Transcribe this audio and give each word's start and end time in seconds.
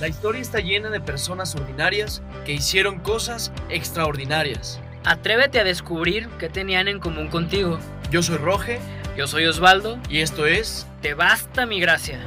La 0.00 0.08
historia 0.08 0.40
está 0.40 0.58
llena 0.58 0.90
de 0.90 1.00
personas 1.00 1.54
ordinarias 1.54 2.20
que 2.44 2.52
hicieron 2.52 2.98
cosas 2.98 3.52
extraordinarias. 3.68 4.80
Atrévete 5.04 5.60
a 5.60 5.64
descubrir 5.64 6.28
qué 6.40 6.48
tenían 6.48 6.88
en 6.88 6.98
común 6.98 7.28
contigo. 7.28 7.78
Yo 8.10 8.20
soy 8.20 8.38
Roge 8.38 8.80
Yo 9.16 9.28
soy 9.28 9.46
Osvaldo. 9.46 10.00
y 10.08 10.18
esto 10.18 10.46
es 10.46 10.88
Te 11.00 11.14
basta 11.14 11.64
mi 11.64 11.78
gracia. 11.78 12.18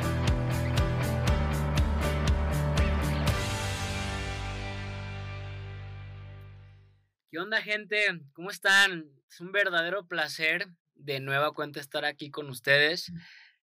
¿Qué 7.30 7.38
onda, 7.38 7.62
gente? 7.62 7.98
¿Cómo 8.31 8.49
están? 8.49 9.04
Es 9.30 9.41
un 9.41 9.52
verdadero 9.52 10.08
placer 10.08 10.68
de 10.95 11.20
nueva 11.20 11.52
cuenta 11.52 11.81
estar 11.81 12.05
aquí 12.05 12.31
con 12.31 12.49
ustedes. 12.49 13.12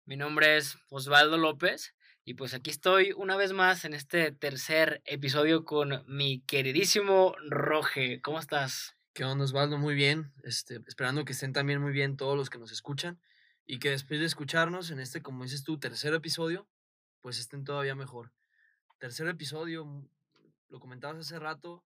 Mi 0.07 0.17
nombre 0.17 0.57
es 0.57 0.77
Osvaldo 0.89 1.39
López 1.39 1.95
y 2.25 2.35
pues 2.35 2.55
aquí 2.55 2.71
estoy 2.71 3.13
una 3.17 3.37
vez 3.37 3.53
más 3.53 3.85
en 3.85 3.95
este 3.95 4.31
tercer 4.31 5.03
episodio 5.05 5.65
con 5.65 6.05
mi 6.07 6.41
queridísimo 6.43 7.35
Roge. 7.49 8.21
¿Cómo 8.23 8.39
estás? 8.39 8.97
¿Qué 9.13 9.25
onda 9.25 9.45
Osvaldo? 9.45 9.77
Muy 9.77 9.95
bien, 9.95 10.33
este, 10.45 10.81
esperando 10.87 11.25
que 11.25 11.33
estén 11.33 11.53
también 11.53 11.81
muy 11.81 11.93
bien 11.93 12.17
todos 12.17 12.37
los 12.37 12.49
que 12.49 12.59
nos 12.59 12.71
escuchan 12.71 13.21
y 13.67 13.81
que 13.81 13.91
después 13.91 14.21
de 14.21 14.27
escucharnos 14.27 14.91
en 14.91 15.01
este, 15.01 15.21
como 15.21 15.43
dices 15.43 15.65
tú, 15.65 15.79
tercer 15.79 16.15
episodio, 16.15 16.69
pues 17.21 17.39
estén 17.39 17.65
todavía 17.65 17.95
mejor. 17.97 18.33
Tercer 18.99 19.27
episodio, 19.27 19.85
mm, 19.85 20.09
lo 20.69 20.79
comentabas 20.79 21.19
hace 21.19 21.39
rato, 21.41 21.85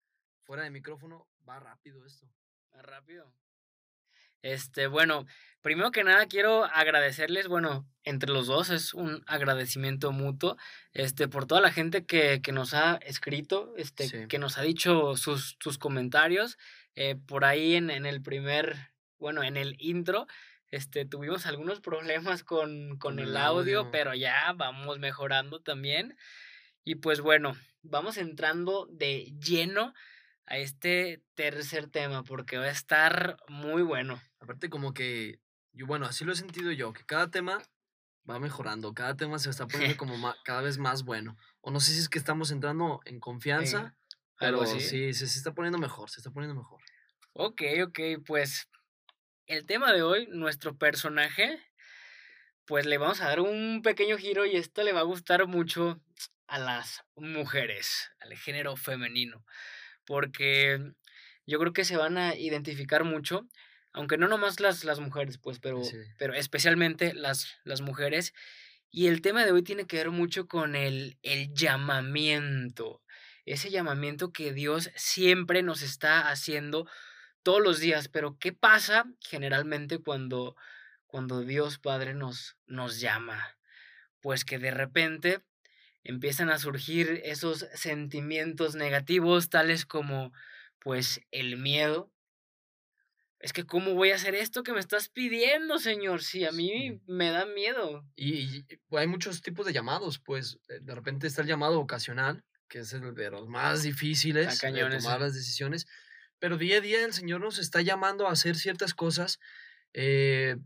fuera 0.45 0.63
de 0.63 0.71
micrófono, 0.71 1.27
va 1.49 1.59
rápido 1.59 2.05
esto. 2.05 2.31
Más 2.73 2.85
rápido. 2.85 3.33
Este, 4.43 4.87
bueno, 4.87 5.27
primero 5.63 5.91
que 5.91 6.05
nada 6.05 6.27
quiero 6.27 6.65
agradecerles, 6.65 7.49
bueno, 7.49 7.87
entre 8.05 8.31
los 8.33 8.47
dos 8.47 8.71
es 8.71 8.95
un 8.95 9.23
agradecimiento 9.27 10.13
mutuo, 10.13 10.57
este, 10.93 11.29
por 11.29 11.47
toda 11.47 11.61
la 11.61 11.73
gente 11.73 12.07
que, 12.07 12.41
que 12.43 12.53
nos 12.53 12.73
ha 12.75 12.97
escrito, 13.03 13.75
este, 13.77 14.09
Sí. 14.09 14.27
que 14.29 14.39
nos 14.39 14.59
ha 14.59 14.63
dicho 14.63 15.17
sus, 15.17 15.57
sus 15.61 15.79
comentarios. 15.79 16.57
eh, 17.01 17.15
por 17.27 17.45
ahí 17.45 17.77
en, 17.77 17.91
en 17.91 18.07
el 18.07 18.21
primer, 18.23 18.75
bueno, 19.21 19.45
en 19.45 19.57
el 19.57 19.77
intro, 19.79 20.27
este, 20.71 21.05
tuvimos 21.05 21.47
algunos 21.47 21.81
problemas 21.81 22.43
con, 22.43 22.99
con 22.99 23.21
el 23.21 23.31
el 23.31 23.37
audio, 23.37 23.81
audio. 23.81 23.91
pero 23.93 24.15
ya 24.15 24.53
vamos 24.57 24.99
mejorando 24.99 25.61
también. 25.61 26.17
Y 26.85 26.97
pues 26.97 27.21
bueno, 27.21 27.57
vamos 27.83 28.17
entrando 28.17 28.87
de 28.91 29.33
lleno 29.41 29.95
a 30.51 30.57
este 30.59 31.23
tercer 31.35 31.89
tema 31.91 32.23
porque 32.25 32.59
va 32.59 32.65
a 32.65 32.71
estar 32.71 33.37
muy 33.49 33.83
bueno. 33.83 34.21
Aparte 34.41 34.71
como 34.71 34.95
que, 34.95 35.41
yo 35.73 35.87
bueno, 35.87 36.07
así 36.07 36.25
lo 36.25 36.33
he 36.33 36.37
sentido 36.37 36.73
yo, 36.73 36.93
que 36.93 37.05
cada 37.05 37.31
tema 37.31 37.63
va 38.29 38.39
mejorando, 38.41 38.95
cada 38.95 39.17
tema 39.17 39.39
se 39.39 39.51
está 39.51 39.67
poniendo 39.67 39.97
como 39.99 40.17
ma- 40.17 40.37
cada 40.45 40.63
vez 40.63 40.79
más 40.79 41.03
bueno. 41.05 41.37
O 41.61 41.71
no 41.71 41.81
sé 41.81 41.93
si 41.93 42.01
es 42.01 42.09
que 42.09 42.19
estamos 42.19 42.51
entrando 42.51 43.01
en 43.05 43.21
confianza, 43.21 43.95
algo 44.39 44.63
pero 44.63 44.63
así. 44.63 44.81
sí, 44.81 45.13
se, 45.15 45.27
se 45.27 45.39
está 45.39 45.53
poniendo 45.53 45.79
mejor, 45.79 46.11
se 46.11 46.21
está 46.21 46.31
poniendo 46.31 46.55
mejor. 46.55 46.81
Ok, 47.35 47.63
ok, 47.87 48.01
pues 48.27 48.69
el 49.47 49.65
tema 49.67 49.93
de 49.93 50.03
hoy, 50.03 50.27
nuestro 50.31 50.77
personaje, 50.77 51.61
pues 52.65 52.85
le 52.87 52.99
vamos 52.99 53.21
a 53.21 53.29
dar 53.29 53.41
un 53.41 53.81
pequeño 53.83 54.19
giro 54.19 54.45
y 54.45 54.57
esto 54.57 54.83
le 54.83 54.93
va 54.93 55.01
a 55.01 55.05
gustar 55.05 55.47
mucho 55.47 56.01
a 56.47 56.59
las 56.59 57.05
mujeres, 57.17 58.11
al 58.21 58.37
género 58.37 58.77
femenino, 58.77 59.45
porque 60.09 60.81
yo 61.47 61.59
creo 61.59 61.75
que 61.75 61.85
se 61.85 61.99
van 61.99 62.17
a 62.17 62.35
identificar 62.35 63.05
mucho, 63.05 63.47
aunque 63.93 64.17
no 64.17 64.27
nomás 64.27 64.59
las, 64.59 64.85
las 64.85 65.01
mujeres, 65.01 65.37
pues, 65.37 65.59
pero, 65.61 65.85
Sí. 65.85 65.99
pero 66.19 66.33
especialmente 66.33 67.13
las, 67.13 67.59
las 67.63 67.83
mujeres. 67.83 68.33
Y 68.91 69.09
el 69.09 69.21
tema 69.21 69.45
de 69.45 69.53
hoy 69.53 69.63
tiene 69.63 69.87
que 69.87 69.99
ver 69.99 70.11
mucho 70.11 70.49
con 70.49 70.75
el, 70.77 71.19
el 71.23 71.53
llamamiento, 71.53 73.03
ese 73.45 73.69
llamamiento 73.71 74.33
que 74.33 74.55
Dios 74.55 74.91
siempre 74.97 75.63
nos 75.63 75.83
está 75.83 76.31
haciendo 76.31 76.89
todos 77.43 77.61
los 77.63 77.81
días, 77.81 78.09
pero 78.09 78.39
¿qué 78.39 78.55
pasa 78.55 79.05
generalmente 79.21 79.99
cuando, 79.99 80.57
cuando 81.07 81.43
Dios 81.43 81.79
Padre 81.79 82.15
nos, 82.15 82.57
nos 82.67 82.99
llama? 82.99 83.59
Pues 84.21 84.47
que 84.47 84.59
de 84.59 84.71
repente 84.71 85.41
empiezan 86.09 86.49
a 86.49 86.59
surgir 86.59 87.21
esos 87.25 87.67
sentimientos 87.75 88.75
negativos, 88.75 89.51
tales 89.51 89.85
como 89.85 90.33
pues 90.81 91.21
el 91.31 91.59
miedo. 91.59 92.11
Es 93.41 93.53
que 93.53 93.67
¿cómo 93.67 93.93
voy 93.93 94.11
a 94.11 94.15
hacer 94.15 94.35
esto 94.35 94.63
que 94.63 94.73
me 94.73 94.81
estás 94.81 95.11
pidiendo, 95.11 95.79
Señor? 95.79 96.23
Si 96.23 96.47
a 96.47 96.51
mí 96.51 97.03
me 97.07 97.31
da 97.31 97.45
miedo. 97.45 98.07
Y, 98.17 98.39
y, 98.39 98.67
hay 98.93 99.07
muchos 99.07 99.43
tipos 99.43 99.67
de 99.67 99.75
llamados, 99.75 100.19
pues 100.19 100.59
eh, 100.71 100.81
de 100.81 100.95
repente 100.95 101.27
está 101.27 101.43
el 101.43 101.49
llamado 101.49 101.77
vocacional, 101.77 102.43
que 102.69 102.81
es 102.81 102.93
el 102.95 103.15
de 103.15 103.31
los 103.31 103.47
más 103.47 103.83
difíciles 103.83 104.51
de 104.51 104.67
cañón 104.67 104.93
ese. 104.93 105.05
tomar 105.05 105.21
las 105.21 105.35
decisiones, 105.35 105.87
pero 106.39 106.57
día 106.57 106.79
a 106.79 106.81
día 106.81 107.05
el 107.05 107.13
Señor 107.13 107.43
nos 107.43 107.59
está 107.59 107.83
llamando 107.83 108.27
a 108.27 108.33
hacer 108.33 108.57
ciertas 108.57 108.95
cosas, 108.95 109.41
eh, 109.93 110.57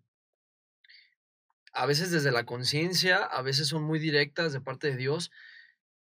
a 1.72 1.86
veces 1.86 2.10
desde 2.10 2.30
la 2.30 2.44
conciencia, 2.44 3.18
a 3.18 3.42
veces 3.42 3.68
son 3.68 3.82
muy 3.82 3.98
directas 3.98 4.52
de 4.52 4.60
parte 4.60 4.90
de 4.90 4.96
Dios, 4.96 5.30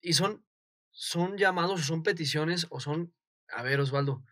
y 0.01 0.15
son, 0.15 0.45
son 0.91 1.39
llamados, 1.39 1.81
o 1.81 1.85
son 1.85 2.03
peticiones, 2.03 2.67
o 2.71 2.81
son, 2.81 3.15
a 3.49 3.63
ver 3.63 3.81
Osvaldo, 3.81 4.25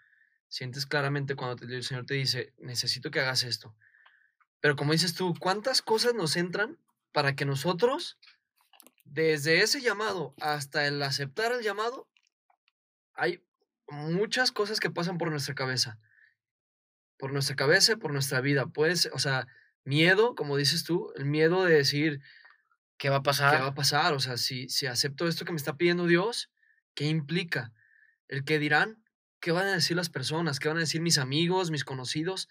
sientes 0.48 0.84
claramente 0.86 1.36
cuando 1.36 1.64
el 1.64 1.84
Señor 1.84 2.06
te 2.06 2.14
dice, 2.14 2.52
necesito 2.58 3.10
que 3.10 3.20
hagas 3.20 3.44
esto. 3.44 3.76
Pero 4.60 4.76
como 4.76 4.92
dices 4.92 5.14
tú, 5.14 5.34
¿cuántas 5.38 5.80
cosas 5.80 6.14
nos 6.14 6.36
entran 6.36 6.78
para 7.12 7.34
que 7.34 7.44
nosotros, 7.44 8.18
desde 9.04 9.62
ese 9.62 9.80
llamado 9.80 10.34
hasta 10.40 10.86
el 10.86 11.02
aceptar 11.02 11.52
el 11.52 11.62
llamado, 11.62 12.08
hay 13.14 13.44
muchas 13.88 14.52
cosas 14.52 14.80
que 14.80 14.90
pasan 14.90 15.16
por 15.16 15.30
nuestra 15.30 15.54
cabeza? 15.54 15.98
Por 17.16 17.32
nuestra 17.32 17.56
cabeza, 17.56 17.96
por 17.96 18.12
nuestra 18.12 18.40
vida. 18.40 18.66
Puedes, 18.66 19.08
o 19.12 19.18
sea, 19.18 19.46
miedo, 19.84 20.34
como 20.34 20.56
dices 20.56 20.84
tú, 20.84 21.12
el 21.16 21.24
miedo 21.24 21.64
de 21.64 21.74
decir, 21.74 22.20
¿Qué 22.98 23.08
va 23.08 23.16
a 23.16 23.20
¿qué 23.20 23.24
pasar? 23.24 23.62
va 23.62 23.68
a 23.68 23.74
pasar? 23.74 24.12
O 24.12 24.20
sea, 24.20 24.36
si, 24.36 24.68
si 24.68 24.86
acepto 24.86 25.26
esto 25.26 25.44
que 25.44 25.52
me 25.52 25.56
está 25.56 25.76
pidiendo 25.76 26.06
Dios, 26.06 26.50
¿qué 26.94 27.06
implica? 27.06 27.72
El 28.28 28.44
que 28.44 28.58
dirán, 28.58 29.02
¿qué 29.40 29.52
van 29.52 29.66
a 29.66 29.72
decir 29.72 29.96
las 29.96 30.10
personas? 30.10 30.60
¿Qué 30.60 30.68
van 30.68 30.76
a 30.76 30.80
decir 30.80 31.00
mis 31.00 31.16
amigos, 31.16 31.70
mis 31.70 31.84
conocidos? 31.84 32.48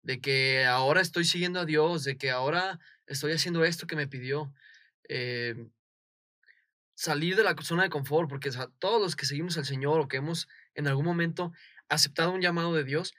De 0.00 0.20
que 0.20 0.64
ahora 0.64 1.02
estoy 1.02 1.24
siguiendo 1.24 1.60
a 1.60 1.66
Dios, 1.66 2.04
de 2.04 2.16
que 2.16 2.30
ahora 2.30 2.80
estoy 3.06 3.32
haciendo 3.32 3.64
esto 3.64 3.86
que 3.86 3.96
me 3.96 4.08
pidió. 4.08 4.52
Eh, 5.10 5.68
salir 6.94 7.36
de 7.36 7.44
la 7.44 7.54
zona 7.60 7.82
de 7.82 7.90
confort, 7.90 8.28
porque 8.28 8.48
o 8.48 8.52
sea, 8.52 8.68
todos 8.78 9.00
los 9.00 9.14
que 9.14 9.26
seguimos 9.26 9.58
al 9.58 9.66
Señor 9.66 10.00
o 10.00 10.08
que 10.08 10.18
hemos 10.18 10.48
en 10.74 10.86
algún 10.86 11.04
momento 11.04 11.52
aceptado 11.88 12.32
un 12.32 12.40
llamado 12.40 12.72
de 12.74 12.84
Dios, 12.84 13.12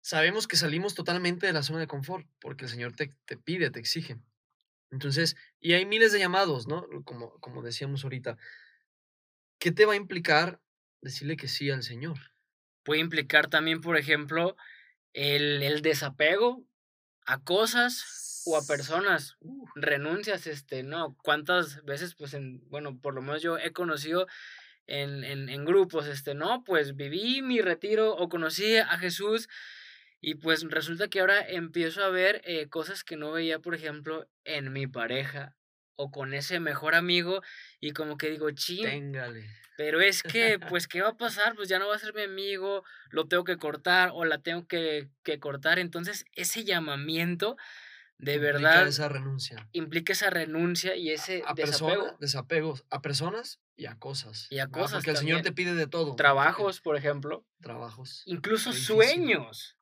sabemos 0.00 0.46
que 0.46 0.56
salimos 0.56 0.94
totalmente 0.94 1.46
de 1.46 1.52
la 1.52 1.62
zona 1.62 1.80
de 1.80 1.86
confort, 1.86 2.26
porque 2.40 2.64
el 2.64 2.70
Señor 2.70 2.92
te, 2.94 3.14
te 3.26 3.36
pide, 3.36 3.70
te 3.70 3.80
exige. 3.80 4.18
Entonces, 4.90 5.36
y 5.60 5.74
hay 5.74 5.86
miles 5.86 6.12
de 6.12 6.18
llamados, 6.18 6.66
¿no? 6.66 6.86
Como, 7.04 7.38
como 7.40 7.62
decíamos 7.62 8.04
ahorita. 8.04 8.36
¿Qué 9.58 9.70
te 9.72 9.84
va 9.84 9.92
a 9.92 9.96
implicar 9.96 10.60
decirle 11.00 11.36
que 11.36 11.48
sí 11.48 11.70
al 11.70 11.82
Señor? 11.82 12.18
Puede 12.82 13.00
implicar 13.00 13.48
también, 13.48 13.80
por 13.80 13.96
ejemplo, 13.96 14.56
el, 15.12 15.62
el 15.62 15.82
desapego 15.82 16.64
a 17.26 17.42
cosas 17.44 18.42
o 18.46 18.56
a 18.56 18.66
personas. 18.66 19.36
Uh, 19.40 19.66
renuncias, 19.74 20.46
este, 20.46 20.82
¿no? 20.82 21.16
¿Cuántas 21.22 21.84
veces, 21.84 22.14
pues, 22.14 22.34
en, 22.34 22.66
bueno, 22.70 22.98
por 22.98 23.14
lo 23.14 23.22
menos 23.22 23.42
yo 23.42 23.58
he 23.58 23.72
conocido 23.72 24.26
en, 24.86 25.22
en, 25.22 25.48
en 25.48 25.64
grupos, 25.64 26.06
este, 26.06 26.34
no, 26.34 26.64
pues 26.64 26.96
viví 26.96 27.42
mi 27.42 27.60
retiro 27.60 28.16
o 28.16 28.28
conocí 28.28 28.76
a 28.76 28.98
Jesús 28.98 29.48
y 30.20 30.34
pues 30.36 30.62
resulta 30.68 31.08
que 31.08 31.20
ahora 31.20 31.40
empiezo 31.48 32.02
a 32.04 32.10
ver 32.10 32.42
eh, 32.44 32.68
cosas 32.68 33.04
que 33.04 33.16
no 33.16 33.32
veía, 33.32 33.58
por 33.60 33.74
ejemplo, 33.74 34.28
en 34.44 34.72
mi 34.72 34.86
pareja 34.86 35.56
o 35.96 36.10
con 36.10 36.32
ese 36.34 36.60
mejor 36.60 36.94
amigo 36.94 37.42
y 37.80 37.92
como 37.92 38.16
que 38.16 38.30
digo, 38.30 38.50
chin, 38.52 38.84
téngale. 38.84 39.46
pero 39.76 40.00
es 40.00 40.22
que, 40.22 40.58
pues, 40.68 40.86
¿qué 40.88 41.02
va 41.02 41.10
a 41.10 41.16
pasar? 41.16 41.54
Pues 41.54 41.68
ya 41.68 41.78
no 41.78 41.88
va 41.88 41.96
a 41.96 41.98
ser 41.98 42.14
mi 42.14 42.22
amigo, 42.22 42.84
lo 43.10 43.28
tengo 43.28 43.44
que 43.44 43.56
cortar 43.58 44.10
o 44.14 44.24
la 44.24 44.38
tengo 44.42 44.66
que, 44.66 45.08
que 45.22 45.38
cortar. 45.40 45.78
Entonces, 45.78 46.24
ese 46.32 46.64
llamamiento 46.64 47.56
de 48.18 48.34
Implica 48.34 48.52
verdad 48.52 48.88
esa 48.88 49.08
renuncia. 49.08 49.68
implica 49.72 50.12
esa 50.12 50.28
renuncia 50.30 50.94
y 50.96 51.10
ese 51.10 51.42
A 51.46 51.54
desapego. 51.54 51.64
personas, 52.04 52.18
desapegos, 52.20 52.84
a 52.90 53.00
personas 53.00 53.60
y 53.76 53.86
a 53.86 53.98
cosas. 53.98 54.46
Y 54.50 54.58
a 54.58 54.66
¿verdad? 54.66 54.80
cosas 54.82 54.96
Porque 54.98 55.10
el 55.12 55.16
Señor 55.16 55.38
te 55.42 55.48
también. 55.50 55.68
pide 55.70 55.74
de 55.78 55.86
todo. 55.86 56.08
porque 56.08 56.22
Trabajos, 56.22 56.80
por 56.82 56.96
ejemplo, 56.96 57.46
Trabajos. 57.62 58.22
incluso 58.26 58.72
sueños. 58.74 59.78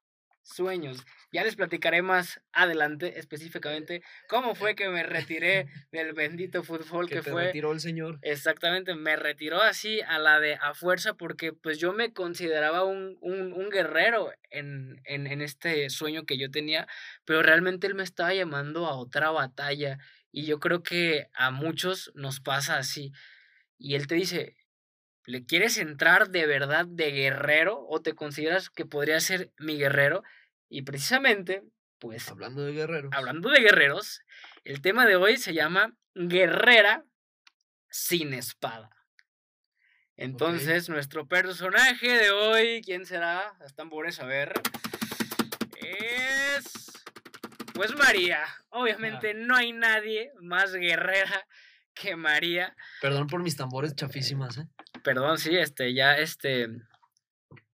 Sueños. 0.48 1.04
Ya 1.30 1.44
les 1.44 1.56
platicaré 1.56 2.00
más 2.00 2.40
adelante 2.52 3.18
específicamente 3.18 4.02
cómo 4.28 4.54
fue 4.54 4.74
que 4.74 4.88
me 4.88 5.02
retiré 5.02 5.66
del 5.92 6.14
bendito 6.14 6.62
fútbol 6.62 7.06
Que 7.06 7.16
que 7.16 7.22
te 7.22 7.30
fue 7.30 7.44
retiró 7.46 7.70
el 7.72 7.80
Señor. 7.80 8.18
Exactamente, 8.22 8.94
me 8.94 9.16
retiró 9.16 9.60
así 9.60 10.00
a 10.00 10.18
la 10.18 10.40
de 10.40 10.54
a 10.54 10.72
fuerza 10.74 11.14
porque 11.14 11.52
pues 11.52 11.78
yo 11.78 11.92
me 11.92 12.12
consideraba 12.14 12.84
un, 12.84 13.18
un, 13.20 13.52
un 13.52 13.68
guerrero 13.68 14.32
en, 14.50 15.00
en, 15.04 15.26
en 15.26 15.42
este 15.42 15.90
sueño 15.90 16.24
que 16.24 16.38
yo 16.38 16.50
tenía, 16.50 16.88
pero 17.26 17.42
realmente 17.42 17.86
él 17.86 17.94
me 17.94 18.02
estaba 18.02 18.32
llamando 18.32 18.86
a 18.86 18.96
otra 18.96 19.30
batalla 19.30 19.98
y 20.32 20.46
yo 20.46 20.60
creo 20.60 20.82
que 20.82 21.28
a 21.34 21.50
muchos 21.50 22.10
nos 22.14 22.40
pasa 22.40 22.78
así. 22.78 23.12
Y 23.78 23.94
él 23.94 24.06
te 24.06 24.14
dice, 24.14 24.56
¿le 25.24 25.44
quieres 25.44 25.78
entrar 25.78 26.30
de 26.30 26.46
verdad 26.46 26.86
de 26.86 27.10
guerrero 27.12 27.86
o 27.88 28.00
te 28.00 28.14
consideras 28.14 28.70
que 28.70 28.86
podría 28.86 29.20
ser 29.20 29.52
mi 29.58 29.76
guerrero? 29.76 30.22
Y 30.68 30.82
precisamente, 30.82 31.62
pues... 31.98 32.28
Hablando 32.28 32.64
de 32.64 32.72
guerreros. 32.72 33.12
Hablando 33.14 33.50
de 33.50 33.60
guerreros, 33.60 34.20
el 34.64 34.80
tema 34.80 35.06
de 35.06 35.16
hoy 35.16 35.36
se 35.36 35.54
llama 35.54 35.94
Guerrera 36.14 37.04
sin 37.90 38.34
espada. 38.34 38.90
Entonces, 40.16 40.88
nuestro 40.88 41.28
personaje 41.28 42.08
de 42.08 42.30
hoy, 42.32 42.82
¿quién 42.84 43.06
será? 43.06 43.54
Están 43.64 43.88
por 43.88 44.06
a 44.08 44.24
ver. 44.24 44.52
Es. 45.80 46.90
Pues 47.72 47.96
María. 47.96 48.44
Obviamente 48.70 49.34
no 49.34 49.54
hay 49.54 49.72
nadie 49.72 50.32
más 50.40 50.74
guerrera 50.74 51.46
que 51.94 52.16
María. 52.16 52.74
Perdón 53.00 53.28
por 53.28 53.42
mis 53.42 53.56
tambores 53.56 53.94
chafísimas, 53.94 54.58
¿eh? 54.58 54.66
Perdón, 55.04 55.38
sí, 55.38 55.56
este, 55.56 55.94
ya, 55.94 56.18
este. 56.18 56.66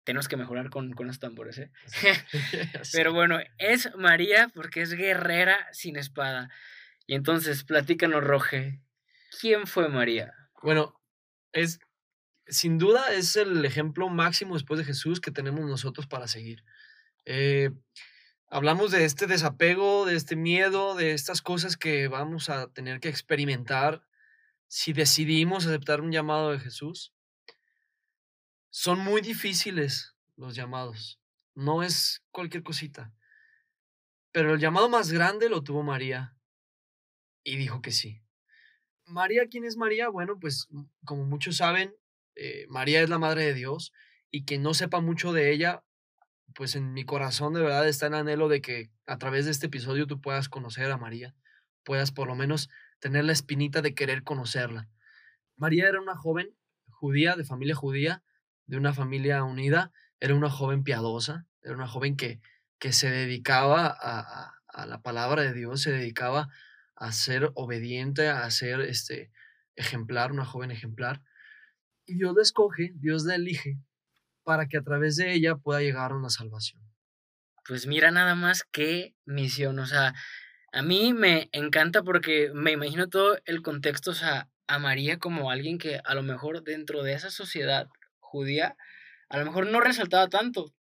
Tenemos 0.03 0.27
que 0.27 0.37
mejorar 0.37 0.69
con, 0.69 0.93
con 0.93 1.07
los 1.07 1.19
tambores, 1.19 1.57
¿eh? 1.57 1.71
Pero 2.93 3.13
bueno, 3.13 3.39
es 3.57 3.95
María 3.95 4.49
porque 4.53 4.81
es 4.81 4.93
guerrera 4.93 5.67
sin 5.71 5.97
espada. 5.97 6.49
Y 7.05 7.15
entonces, 7.15 7.63
platícanos, 7.63 8.23
Roge. 8.23 8.81
¿Quién 9.39 9.67
fue 9.67 9.89
María? 9.89 10.33
Bueno, 10.61 10.99
es 11.51 11.79
sin 12.47 12.77
duda 12.77 13.13
es 13.13 13.35
el 13.35 13.63
ejemplo 13.65 14.09
máximo 14.09 14.55
después 14.55 14.77
de 14.77 14.85
Jesús 14.85 15.21
que 15.21 15.31
tenemos 15.31 15.65
nosotros 15.65 16.07
para 16.07 16.27
seguir. 16.27 16.63
Eh, 17.25 17.71
hablamos 18.49 18.91
de 18.91 19.05
este 19.05 19.27
desapego, 19.27 20.05
de 20.05 20.15
este 20.15 20.35
miedo, 20.35 20.95
de 20.95 21.13
estas 21.13 21.41
cosas 21.41 21.77
que 21.77 22.07
vamos 22.07 22.49
a 22.49 22.67
tener 22.67 22.99
que 22.99 23.09
experimentar 23.09 24.03
si 24.67 24.93
decidimos 24.93 25.65
aceptar 25.65 26.01
un 26.01 26.11
llamado 26.11 26.51
de 26.51 26.59
Jesús. 26.59 27.13
Son 28.75 28.97
muy 28.97 29.21
difíciles 29.21 30.15
los 30.35 30.55
llamados, 30.55 31.21
no 31.53 31.83
es 31.83 32.25
cualquier 32.31 32.63
cosita. 32.63 33.13
Pero 34.31 34.55
el 34.55 34.59
llamado 34.59 34.89
más 34.89 35.11
grande 35.11 35.47
lo 35.47 35.61
tuvo 35.61 35.83
María 35.83 36.35
y 37.43 37.57
dijo 37.57 37.83
que 37.83 37.91
sí. 37.91 38.23
María, 39.05 39.45
¿quién 39.45 39.63
es 39.63 39.77
María? 39.77 40.09
Bueno, 40.09 40.39
pues 40.39 40.69
como 41.05 41.23
muchos 41.23 41.57
saben, 41.57 41.95
eh, 42.33 42.65
María 42.67 43.03
es 43.03 43.09
la 43.11 43.19
Madre 43.19 43.45
de 43.45 43.53
Dios 43.53 43.93
y 44.31 44.43
que 44.43 44.57
no 44.57 44.73
sepa 44.73 45.01
mucho 45.01 45.33
de 45.33 45.53
ella, 45.53 45.83
pues 46.55 46.75
en 46.75 46.93
mi 46.93 47.05
corazón 47.05 47.53
de 47.53 47.61
verdad 47.61 47.87
está 47.87 48.07
el 48.07 48.15
anhelo 48.15 48.47
de 48.47 48.61
que 48.61 48.89
a 49.05 49.19
través 49.19 49.45
de 49.45 49.51
este 49.51 49.67
episodio 49.67 50.07
tú 50.07 50.19
puedas 50.19 50.49
conocer 50.49 50.89
a 50.89 50.97
María, 50.97 51.35
puedas 51.83 52.11
por 52.11 52.27
lo 52.27 52.33
menos 52.33 52.71
tener 52.97 53.23
la 53.23 53.33
espinita 53.33 53.83
de 53.83 53.93
querer 53.93 54.23
conocerla. 54.23 54.89
María 55.57 55.87
era 55.87 56.01
una 56.01 56.17
joven 56.17 56.57
judía, 56.89 57.35
de 57.35 57.45
familia 57.45 57.75
judía, 57.75 58.23
de 58.65 58.77
una 58.77 58.93
familia 58.93 59.43
unida, 59.43 59.91
era 60.19 60.35
una 60.35 60.49
joven 60.49 60.83
piadosa, 60.83 61.45
era 61.61 61.75
una 61.75 61.87
joven 61.87 62.15
que, 62.15 62.39
que 62.79 62.93
se 62.93 63.09
dedicaba 63.09 63.87
a, 63.87 64.53
a, 64.67 64.85
la 64.85 65.01
palabra 65.01 65.43
de 65.43 65.53
Dios, 65.53 65.81
se 65.81 65.91
dedicaba 65.91 66.49
a 66.95 67.11
ser 67.11 67.51
obediente, 67.55 68.27
a 68.29 68.49
ser 68.51 68.81
este, 68.81 69.31
ejemplar, 69.75 70.31
una 70.31 70.45
joven 70.45 70.71
ejemplar. 70.71 71.21
Y 72.05 72.15
Dios 72.15 72.33
la 72.35 72.41
escoge, 72.41 72.91
Dios 72.95 73.23
la 73.25 73.35
elige 73.35 73.79
para 74.43 74.67
que 74.67 74.77
a 74.77 74.83
través 74.83 75.15
de 75.15 75.33
ella 75.33 75.55
pueda 75.55 75.81
llegar 75.81 76.11
a 76.11 76.15
una 76.15 76.29
salvación. 76.29 76.81
Pues 77.65 77.87
mira 77.87 78.11
nada 78.11 78.35
más 78.35 78.63
qué 78.71 79.15
misión, 79.25 79.79
o 79.79 79.85
sea, 79.85 80.13
a 80.73 80.81
mí 80.81 81.13
me 81.13 81.49
encanta 81.53 82.03
porque 82.03 82.51
me 82.53 82.71
imagino 82.71 83.07
todo 83.07 83.37
el 83.45 83.61
contexto, 83.61 84.11
o 84.11 84.15
sea, 84.15 84.49
a 84.67 84.79
María 84.79 85.19
como 85.19 85.51
alguien 85.51 85.77
que 85.77 86.01
a 86.03 86.15
lo 86.15 86.23
mejor 86.23 86.63
dentro 86.63 87.03
de 87.03 87.13
esa 87.13 87.29
sociedad 87.29 87.87
judía, 88.33 88.75
a 89.29 89.37
lo 89.37 89.45
mejor 89.45 89.67
no 89.67 89.79
resaltaba 89.79 90.27
tanto 90.27 90.73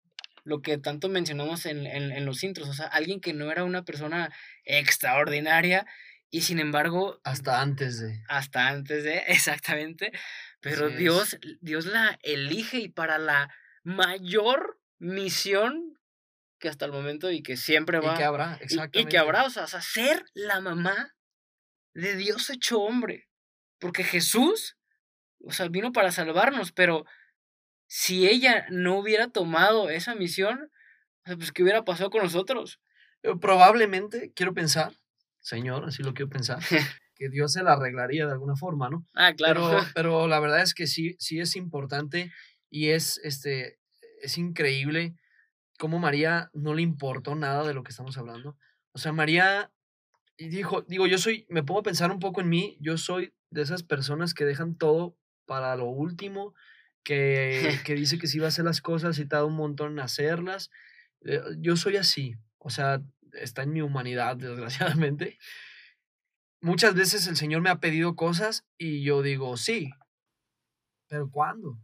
lo 0.44 0.60
que 0.60 0.78
tanto 0.78 1.08
mencionamos 1.08 1.66
en, 1.66 1.86
en, 1.86 2.10
en 2.10 2.26
los 2.26 2.42
intros, 2.42 2.68
o 2.68 2.74
sea, 2.74 2.86
alguien 2.86 3.20
que 3.20 3.32
no 3.32 3.52
era 3.52 3.64
una 3.64 3.84
persona 3.84 4.34
extraordinaria 4.64 5.86
y 6.30 6.40
sin 6.40 6.58
embargo... 6.58 7.20
Hasta 7.24 7.60
antes 7.60 8.00
de. 8.00 8.24
Hasta 8.26 8.68
antes 8.68 9.04
de, 9.04 9.18
exactamente. 9.28 10.12
Pero 10.60 10.88
Dios, 10.88 11.38
Dios 11.60 11.86
la 11.86 12.18
elige 12.22 12.78
y 12.78 12.88
para 12.88 13.18
la 13.18 13.54
mayor 13.82 14.80
misión 14.98 15.98
que 16.58 16.68
hasta 16.68 16.86
el 16.86 16.92
momento 16.92 17.30
y 17.30 17.42
que 17.42 17.56
siempre 17.56 17.98
va. 17.98 18.14
Y 18.14 18.16
que 18.16 18.24
habrá, 18.24 18.54
exactamente. 18.60 19.00
Y, 19.00 19.04
que 19.06 19.18
habrá, 19.18 19.44
o 19.44 19.50
sea, 19.50 19.66
ser 19.66 20.24
la 20.32 20.60
mamá 20.60 21.14
de 21.94 22.16
Dios 22.16 22.48
hecho 22.50 22.80
hombre. 22.80 23.28
Porque 23.78 24.04
Jesús, 24.04 24.78
o 25.40 25.52
sea, 25.52 25.68
vino 25.68 25.92
para 25.92 26.12
salvarnos, 26.12 26.72
pero 26.72 27.04
si 27.94 28.26
ella 28.26 28.64
no 28.70 28.98
hubiera 28.98 29.28
tomado 29.28 29.90
esa 29.90 30.14
misión, 30.14 30.70
pues 31.26 31.52
¿qué 31.52 31.62
hubiera 31.62 31.84
pasado 31.84 32.08
con 32.08 32.22
nosotros? 32.22 32.80
Eh, 33.22 33.34
probablemente, 33.38 34.32
quiero 34.34 34.54
pensar, 34.54 34.94
Señor, 35.40 35.84
así 35.84 36.02
lo 36.02 36.14
quiero 36.14 36.30
pensar, 36.30 36.58
que 37.14 37.28
Dios 37.28 37.52
se 37.52 37.62
la 37.62 37.74
arreglaría 37.74 38.24
de 38.24 38.32
alguna 38.32 38.56
forma, 38.56 38.88
¿no? 38.88 39.06
Ah, 39.12 39.34
claro. 39.34 39.68
Pero, 39.68 39.82
pero 39.94 40.26
la 40.26 40.40
verdad 40.40 40.62
es 40.62 40.72
que 40.72 40.86
sí, 40.86 41.16
sí 41.18 41.38
es 41.38 41.54
importante 41.54 42.32
y 42.70 42.88
es, 42.88 43.20
este, 43.24 43.78
es 44.22 44.38
increíble 44.38 45.14
cómo 45.78 45.98
María 45.98 46.48
no 46.54 46.72
le 46.72 46.80
importó 46.80 47.34
nada 47.34 47.62
de 47.62 47.74
lo 47.74 47.82
que 47.82 47.90
estamos 47.90 48.16
hablando. 48.16 48.56
O 48.92 48.98
sea, 48.98 49.12
María 49.12 49.70
dijo, 50.38 50.80
digo, 50.80 51.06
yo 51.06 51.18
soy, 51.18 51.44
me 51.50 51.62
pongo 51.62 51.80
a 51.80 51.84
pensar 51.84 52.10
un 52.10 52.20
poco 52.20 52.40
en 52.40 52.48
mí, 52.48 52.78
yo 52.80 52.96
soy 52.96 53.34
de 53.50 53.60
esas 53.60 53.82
personas 53.82 54.32
que 54.32 54.46
dejan 54.46 54.76
todo 54.76 55.14
para 55.44 55.76
lo 55.76 55.90
último, 55.90 56.54
que, 57.04 57.78
que 57.86 57.94
dice 57.94 58.18
que 58.18 58.26
sí 58.26 58.38
va 58.38 58.46
a 58.46 58.48
hacer 58.48 58.64
las 58.64 58.80
cosas 58.80 59.18
y 59.18 59.26
tarda 59.26 59.44
un 59.44 59.56
montón 59.56 59.92
en 59.92 60.00
hacerlas. 60.00 60.70
Eh, 61.24 61.40
yo 61.58 61.76
soy 61.76 61.96
así, 61.96 62.36
o 62.58 62.70
sea, 62.70 63.02
está 63.32 63.62
en 63.62 63.72
mi 63.72 63.82
humanidad, 63.82 64.36
desgraciadamente 64.38 65.38
muchas 66.62 66.94
veces 66.94 67.26
el 67.26 67.36
Señor 67.36 67.60
me 67.60 67.68
ha 67.68 67.80
pedido 67.80 68.16
cosas 68.16 68.64
y 68.78 69.02
yo 69.02 69.20
digo, 69.20 69.56
sí, 69.58 69.90
pero 71.08 71.30
¿cuándo? 71.30 71.78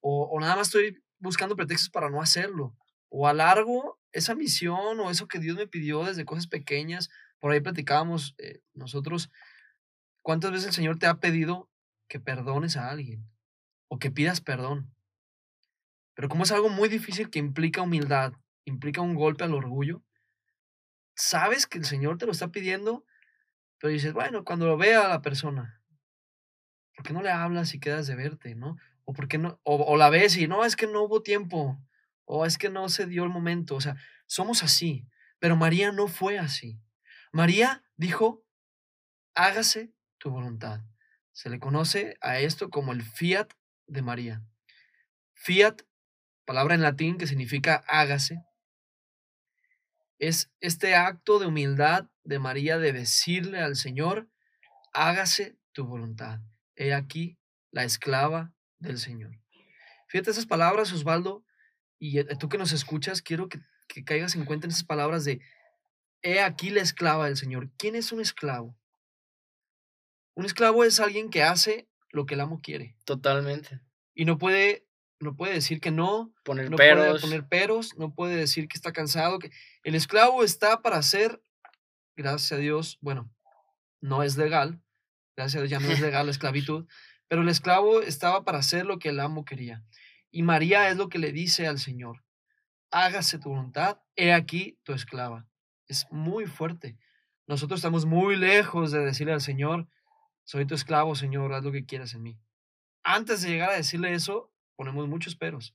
O, 0.00 0.38
nada 0.40 0.56
más 0.56 0.68
estoy 0.68 1.02
buscando 1.18 1.56
pretextos 1.56 1.90
para 1.90 2.10
no 2.10 2.20
hacerlo. 2.20 2.76
O 3.08 3.28
alargo 3.28 4.00
esa 4.12 4.34
misión 4.34 5.00
o 5.00 5.10
eso 5.10 5.28
que 5.28 5.38
Dios 5.38 5.56
me 5.56 5.68
pidió 5.68 6.04
desde 6.04 6.24
cosas 6.24 6.46
pequeñas. 6.46 7.08
Por 7.38 7.52
ahí 7.52 7.60
platicábamos 7.60 8.34
eh, 8.38 8.60
nosotros, 8.74 9.30
¿cuántas 10.22 10.50
veces 10.50 10.68
el 10.68 10.74
Señor 10.74 10.98
te 10.98 11.06
ha 11.06 11.20
pedido 11.20 11.70
que 12.08 12.20
perdones 12.20 12.76
a 12.76 12.90
alguien? 12.90 13.24
O 13.92 13.98
que 13.98 14.10
pidas 14.10 14.40
perdón. 14.40 14.94
Pero 16.14 16.28
como 16.28 16.44
es 16.44 16.52
algo 16.52 16.68
muy 16.68 16.88
difícil 16.88 17.28
que 17.28 17.38
implica 17.38 17.82
humildad, 17.82 18.32
implica 18.64 19.00
un 19.00 19.14
golpe 19.14 19.44
al 19.44 19.54
orgullo, 19.54 20.02
sabes 21.14 21.66
que 21.66 21.78
el 21.78 21.84
Señor 21.84 22.16
te 22.16 22.26
lo 22.26 22.32
está 22.32 22.48
pidiendo 22.48 23.04
pero 23.82 23.92
dices, 23.92 24.12
bueno, 24.12 24.44
cuando 24.44 24.68
lo 24.68 24.76
vea 24.76 25.04
a 25.04 25.08
la 25.08 25.22
persona, 25.22 25.82
¿por 26.94 27.04
qué 27.04 27.12
no 27.12 27.20
le 27.20 27.32
hablas 27.32 27.74
y 27.74 27.80
quedas 27.80 28.06
de 28.06 28.14
verte, 28.14 28.54
no? 28.54 28.76
O, 29.04 29.12
¿por 29.12 29.36
no? 29.40 29.60
O, 29.64 29.96
la 29.96 30.08
ves 30.08 30.36
y 30.36 30.46
no, 30.46 30.64
es 30.64 30.76
que 30.76 30.86
no 30.86 31.02
hubo 31.02 31.24
tiempo, 31.24 31.84
o 32.24 32.46
es 32.46 32.58
que 32.58 32.70
no 32.70 32.88
se 32.88 33.06
dio 33.06 33.24
el 33.24 33.30
momento. 33.30 33.74
O 33.74 33.80
sea, 33.80 33.96
somos 34.26 34.62
así. 34.62 35.08
Pero 35.40 35.56
María 35.56 35.90
no 35.90 36.06
fue 36.06 36.38
así. 36.38 36.80
María 37.32 37.82
dijo, 37.96 38.44
hágase 39.34 39.92
tu 40.18 40.30
voluntad. 40.30 40.82
Se 41.32 41.50
le 41.50 41.58
conoce 41.58 42.16
a 42.20 42.38
esto 42.38 42.70
como 42.70 42.92
el 42.92 43.02
fiat 43.02 43.52
de 43.86 44.02
María. 44.02 44.42
Fiat, 45.34 45.82
palabra 46.44 46.74
en 46.74 46.82
latín 46.82 47.18
que 47.18 47.26
significa 47.26 47.84
hágase, 47.86 48.44
es 50.18 50.52
este 50.60 50.94
acto 50.94 51.40
de 51.40 51.46
humildad 51.46 52.08
de 52.22 52.38
María 52.38 52.78
de 52.78 52.92
decirle 52.92 53.58
al 53.58 53.74
Señor, 53.74 54.28
hágase 54.92 55.58
tu 55.72 55.84
voluntad. 55.84 56.38
He 56.76 56.94
aquí 56.94 57.38
la 57.72 57.82
esclava 57.82 58.54
del 58.78 58.98
Señor. 58.98 59.32
Fíjate 60.06 60.30
esas 60.30 60.46
palabras, 60.46 60.92
Osvaldo, 60.92 61.44
y 61.98 62.18
eh, 62.18 62.24
tú 62.38 62.48
que 62.48 62.58
nos 62.58 62.72
escuchas, 62.72 63.20
quiero 63.20 63.48
que, 63.48 63.60
que 63.88 64.04
caigas 64.04 64.36
en 64.36 64.44
cuenta 64.44 64.66
en 64.66 64.70
esas 64.70 64.84
palabras 64.84 65.24
de, 65.24 65.40
he 66.22 66.40
aquí 66.40 66.70
la 66.70 66.82
esclava 66.82 67.26
del 67.26 67.36
Señor. 67.36 67.70
¿Quién 67.76 67.96
es 67.96 68.12
un 68.12 68.20
esclavo? 68.20 68.78
Un 70.34 70.44
esclavo 70.44 70.84
es 70.84 71.00
alguien 71.00 71.30
que 71.30 71.42
hace 71.42 71.88
lo 72.12 72.26
que 72.26 72.34
el 72.34 72.40
amo 72.40 72.60
quiere. 72.62 72.96
Totalmente. 73.04 73.80
Y 74.14 74.24
no 74.24 74.38
puede 74.38 74.86
no 75.22 75.36
puede 75.36 75.54
decir 75.54 75.80
que 75.80 75.92
no, 75.92 76.34
poner 76.44 76.68
no 76.68 76.76
peros. 76.76 77.06
puede 77.06 77.20
poner 77.20 77.48
peros, 77.48 77.96
no 77.96 78.12
puede 78.12 78.34
decir 78.34 78.66
que 78.66 78.76
está 78.76 78.92
cansado, 78.92 79.38
que 79.38 79.52
el 79.84 79.94
esclavo 79.94 80.42
está 80.42 80.82
para 80.82 80.96
hacer, 80.96 81.40
gracias 82.16 82.52
a 82.52 82.56
Dios, 82.56 82.98
bueno, 83.00 83.30
no 84.00 84.24
es 84.24 84.36
legal, 84.36 84.82
gracias 85.36 85.60
a 85.60 85.64
Dios 85.64 85.70
ya 85.70 85.78
no 85.78 85.92
es 85.92 86.00
legal 86.00 86.26
la 86.26 86.32
esclavitud, 86.32 86.86
pero 87.28 87.42
el 87.42 87.48
esclavo 87.48 88.02
estaba 88.02 88.44
para 88.44 88.58
hacer 88.58 88.84
lo 88.84 88.98
que 88.98 89.10
el 89.10 89.20
amo 89.20 89.44
quería. 89.44 89.84
Y 90.30 90.42
María 90.42 90.88
es 90.88 90.96
lo 90.96 91.08
que 91.08 91.18
le 91.18 91.30
dice 91.30 91.68
al 91.68 91.78
Señor, 91.78 92.24
hágase 92.90 93.38
tu 93.38 93.50
voluntad, 93.50 94.00
he 94.16 94.32
aquí 94.32 94.78
tu 94.82 94.92
esclava. 94.92 95.46
Es 95.86 96.06
muy 96.10 96.46
fuerte. 96.46 96.98
Nosotros 97.46 97.78
estamos 97.78 98.06
muy 98.06 98.36
lejos 98.36 98.90
de 98.90 99.00
decirle 99.04 99.32
al 99.32 99.40
Señor, 99.40 99.88
soy 100.44 100.66
tu 100.66 100.74
esclavo, 100.74 101.14
Señor, 101.14 101.52
haz 101.52 101.64
lo 101.64 101.72
que 101.72 101.84
quieras 101.84 102.14
en 102.14 102.22
mí. 102.22 102.38
Antes 103.02 103.42
de 103.42 103.50
llegar 103.50 103.70
a 103.70 103.76
decirle 103.76 104.14
eso, 104.14 104.52
ponemos 104.76 105.08
muchos 105.08 105.36
peros. 105.36 105.74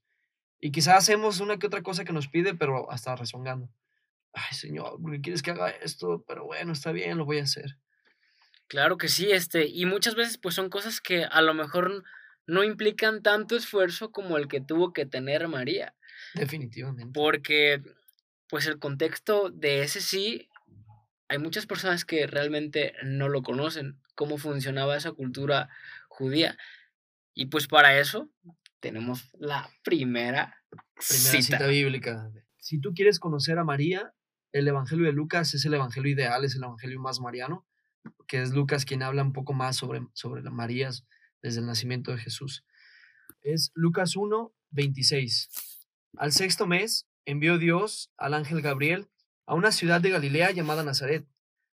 Y 0.60 0.72
quizás 0.72 0.98
hacemos 0.98 1.40
una 1.40 1.60
que 1.60 1.68
otra 1.68 1.84
cosa 1.84 2.04
que 2.04 2.14
nos 2.14 2.28
pide, 2.28 2.54
pero 2.56 2.92
hasta 2.92 3.16
rezongando. 3.16 3.70
Ay, 4.34 4.56
Señor, 4.56 5.02
¿por 5.02 5.12
qué 5.12 5.22
quieres 5.22 5.42
que 5.42 5.52
haga 5.52 5.70
esto? 5.70 6.24
Pero 6.28 6.46
bueno, 6.46 6.74
está 6.74 6.92
bien, 6.92 7.18
lo 7.18 7.26
voy 7.26 7.40
a 7.40 7.44
hacer. 7.44 7.78
Claro 8.68 8.98
que 8.98 9.08
sí, 9.08 9.32
este, 9.32 9.66
y 9.68 9.86
muchas 9.86 10.16
veces 10.16 10.38
pues 10.38 10.56
son 10.56 10.70
cosas 10.70 11.00
que 11.00 11.24
a 11.24 11.42
lo 11.42 11.54
mejor 11.54 12.04
no 12.46 12.64
implican 12.64 13.22
tanto 13.22 13.56
esfuerzo 13.56 14.12
como 14.12 14.38
el 14.38 14.48
que 14.48 14.62
tuvo 14.62 14.94
que 14.94 15.06
tener 15.06 15.48
María. 15.48 15.94
Definitivamente. 16.34 17.12
Porque 17.14 17.82
pues 18.50 18.66
el 18.68 18.80
contexto 18.80 19.50
de 19.50 19.84
ese 19.84 20.02
sí, 20.02 20.50
hay 21.28 21.38
muchas 21.38 21.66
personas 21.66 22.06
que 22.06 22.28
realmente 22.28 22.94
no 23.04 23.30
lo 23.30 23.42
conocen, 23.42 24.00
cómo 24.18 24.38
funcionaba 24.38 24.98
esa 24.98 25.14
cultura 25.14 25.70
judía. 26.10 26.58
Y 27.34 27.46
pues 27.46 27.68
para 27.68 27.98
eso 27.98 28.30
tenemos 28.82 29.30
la 29.40 29.70
primera, 29.84 30.62
primera 31.08 31.42
cita 31.42 31.68
bíblica. 31.68 32.30
Si 32.58 32.82
tú 32.82 32.94
quieres 32.94 33.20
conocer 33.20 33.58
a 33.60 33.64
María, 33.64 34.14
el 34.52 34.68
Evangelio 34.68 35.06
de 35.06 35.14
Lucas 35.14 35.54
es 35.54 35.64
el 35.64 35.76
Evangelio 35.76 36.12
ideal, 36.12 36.44
es 36.44 36.56
el 36.56 36.64
Evangelio 36.64 37.00
más 37.00 37.22
mariano 37.22 37.66
que 38.28 38.42
es 38.42 38.52
Lucas 38.52 38.86
quien 38.86 39.04
habla 39.04 39.24
un 39.24 39.34
poco 39.34 39.54
más 39.54 39.76
sobre, 39.76 40.06
sobre 40.14 40.42
las 40.42 40.54
Marías 40.54 41.06
desde 41.42 41.60
el 41.60 41.66
nacimiento 41.66 42.12
de 42.12 42.18
Jesús. 42.18 42.66
Es 43.42 43.72
Lucas 43.74 44.16
1, 44.16 44.54
26. 44.72 45.50
Al 46.18 46.32
sexto 46.32 46.68
mes 46.68 47.08
envió 47.26 47.58
Dios 47.58 48.12
al 48.18 48.34
ángel 48.34 48.62
Gabriel 48.62 49.08
a 49.46 49.56
una 49.56 49.72
ciudad 49.72 50.02
de 50.02 50.10
Galilea 50.10 50.52
llamada 50.52 50.84
Nazaret, 50.84 51.26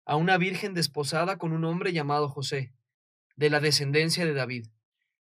a 0.09 0.17
una 0.17 0.38
virgen 0.38 0.73
desposada 0.73 1.37
con 1.37 1.53
un 1.53 1.67
hombre 1.67 1.93
llamado 1.93 2.31
José, 2.31 2.73
de 3.37 3.50
la 3.50 3.61
descendencia 3.61 4.25
de 4.25 4.33
David. 4.33 4.67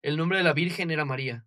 El 0.02 0.16
nombre 0.16 0.38
de 0.38 0.44
la 0.44 0.54
virgen 0.54 0.90
era 0.90 1.04
María. 1.04 1.46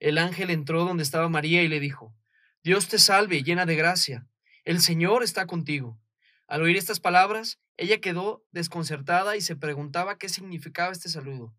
El 0.00 0.18
ángel 0.18 0.50
entró 0.50 0.84
donde 0.84 1.02
estaba 1.02 1.30
María 1.30 1.62
y 1.62 1.68
le 1.68 1.80
dijo, 1.80 2.14
Dios 2.62 2.86
te 2.88 2.98
salve, 2.98 3.42
llena 3.42 3.64
de 3.64 3.74
gracia, 3.74 4.26
el 4.64 4.82
Señor 4.82 5.22
está 5.22 5.46
contigo. 5.46 5.98
Al 6.46 6.60
oír 6.60 6.76
estas 6.76 7.00
palabras, 7.00 7.58
ella 7.78 8.02
quedó 8.02 8.44
desconcertada 8.50 9.34
y 9.34 9.40
se 9.40 9.56
preguntaba 9.56 10.18
qué 10.18 10.28
significaba 10.28 10.92
este 10.92 11.08
saludo. 11.08 11.56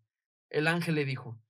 El 0.48 0.68
ángel 0.68 0.94
le 0.94 1.04
dijo, 1.04 1.40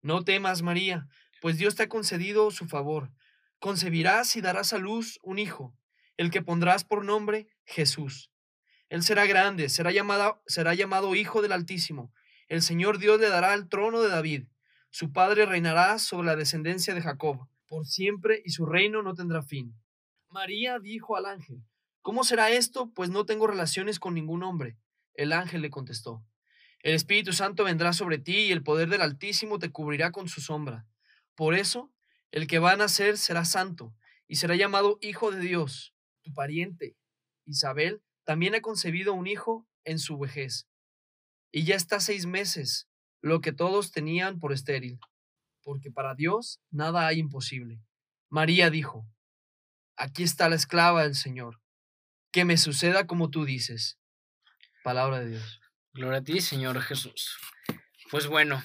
No 0.00 0.22
temas, 0.22 0.62
María, 0.62 1.08
pues 1.40 1.58
Dios 1.58 1.74
te 1.74 1.82
ha 1.82 1.88
concedido 1.88 2.52
su 2.52 2.68
favor. 2.68 3.10
Concebirás 3.58 4.36
y 4.36 4.42
darás 4.42 4.72
a 4.72 4.78
luz 4.78 5.18
un 5.24 5.40
hijo, 5.40 5.76
el 6.16 6.30
que 6.30 6.40
pondrás 6.40 6.84
por 6.84 7.04
nombre 7.04 7.48
Jesús. 7.64 8.30
Él 8.88 9.02
será 9.02 9.26
grande, 9.26 9.68
será 9.68 9.92
llamado, 9.92 10.42
será 10.46 10.74
llamado 10.74 11.14
Hijo 11.14 11.42
del 11.42 11.52
Altísimo. 11.52 12.12
El 12.48 12.62
Señor 12.62 12.98
Dios 12.98 13.20
le 13.20 13.28
dará 13.28 13.54
el 13.54 13.68
trono 13.68 14.00
de 14.00 14.08
David. 14.08 14.44
Su 14.90 15.12
padre 15.12 15.44
reinará 15.44 15.98
sobre 15.98 16.26
la 16.26 16.36
descendencia 16.36 16.94
de 16.94 17.02
Jacob, 17.02 17.46
por 17.66 17.86
siempre, 17.86 18.42
y 18.44 18.50
su 18.50 18.64
reino 18.64 19.02
no 19.02 19.14
tendrá 19.14 19.42
fin. 19.42 19.74
María 20.30 20.78
dijo 20.78 21.16
al 21.16 21.26
ángel, 21.26 21.62
¿Cómo 22.00 22.24
será 22.24 22.50
esto? 22.50 22.90
Pues 22.94 23.10
no 23.10 23.26
tengo 23.26 23.46
relaciones 23.46 23.98
con 23.98 24.14
ningún 24.14 24.42
hombre. 24.42 24.78
El 25.12 25.32
ángel 25.32 25.60
le 25.60 25.68
contestó, 25.68 26.24
El 26.80 26.94
Espíritu 26.94 27.34
Santo 27.34 27.64
vendrá 27.64 27.92
sobre 27.92 28.18
ti 28.18 28.36
y 28.36 28.52
el 28.52 28.62
poder 28.62 28.88
del 28.88 29.02
Altísimo 29.02 29.58
te 29.58 29.70
cubrirá 29.70 30.12
con 30.12 30.28
su 30.28 30.40
sombra. 30.40 30.86
Por 31.34 31.54
eso, 31.54 31.92
el 32.30 32.46
que 32.46 32.58
va 32.58 32.72
a 32.72 32.76
nacer 32.76 33.18
será 33.18 33.44
santo 33.44 33.94
y 34.26 34.36
será 34.36 34.56
llamado 34.56 34.98
Hijo 35.02 35.30
de 35.30 35.40
Dios. 35.40 35.94
Tu 36.22 36.32
pariente, 36.32 36.96
Isabel, 37.44 38.02
también 38.28 38.54
ha 38.54 38.60
concebido 38.60 39.14
un 39.14 39.26
hijo 39.26 39.66
en 39.84 39.98
su 39.98 40.18
vejez. 40.18 40.68
Y 41.50 41.64
ya 41.64 41.76
está 41.76 41.98
seis 41.98 42.26
meses, 42.26 42.86
lo 43.22 43.40
que 43.40 43.52
todos 43.52 43.90
tenían 43.90 44.38
por 44.38 44.52
estéril, 44.52 45.00
porque 45.62 45.90
para 45.90 46.14
Dios 46.14 46.60
nada 46.70 47.06
hay 47.06 47.20
imposible. 47.20 47.80
María 48.28 48.68
dijo, 48.68 49.06
Aquí 49.96 50.24
está 50.24 50.50
la 50.50 50.56
esclava 50.56 51.04
del 51.04 51.14
Señor 51.14 51.58
que 52.30 52.44
me 52.44 52.58
suceda 52.58 53.06
como 53.06 53.30
tú 53.30 53.46
dices. 53.46 53.98
Palabra 54.84 55.20
de 55.20 55.30
Dios. 55.30 55.62
Gloria 55.94 56.18
a 56.18 56.22
ti, 56.22 56.42
Señor 56.42 56.78
Jesús. 56.82 57.38
Pues 58.10 58.26
bueno, 58.26 58.62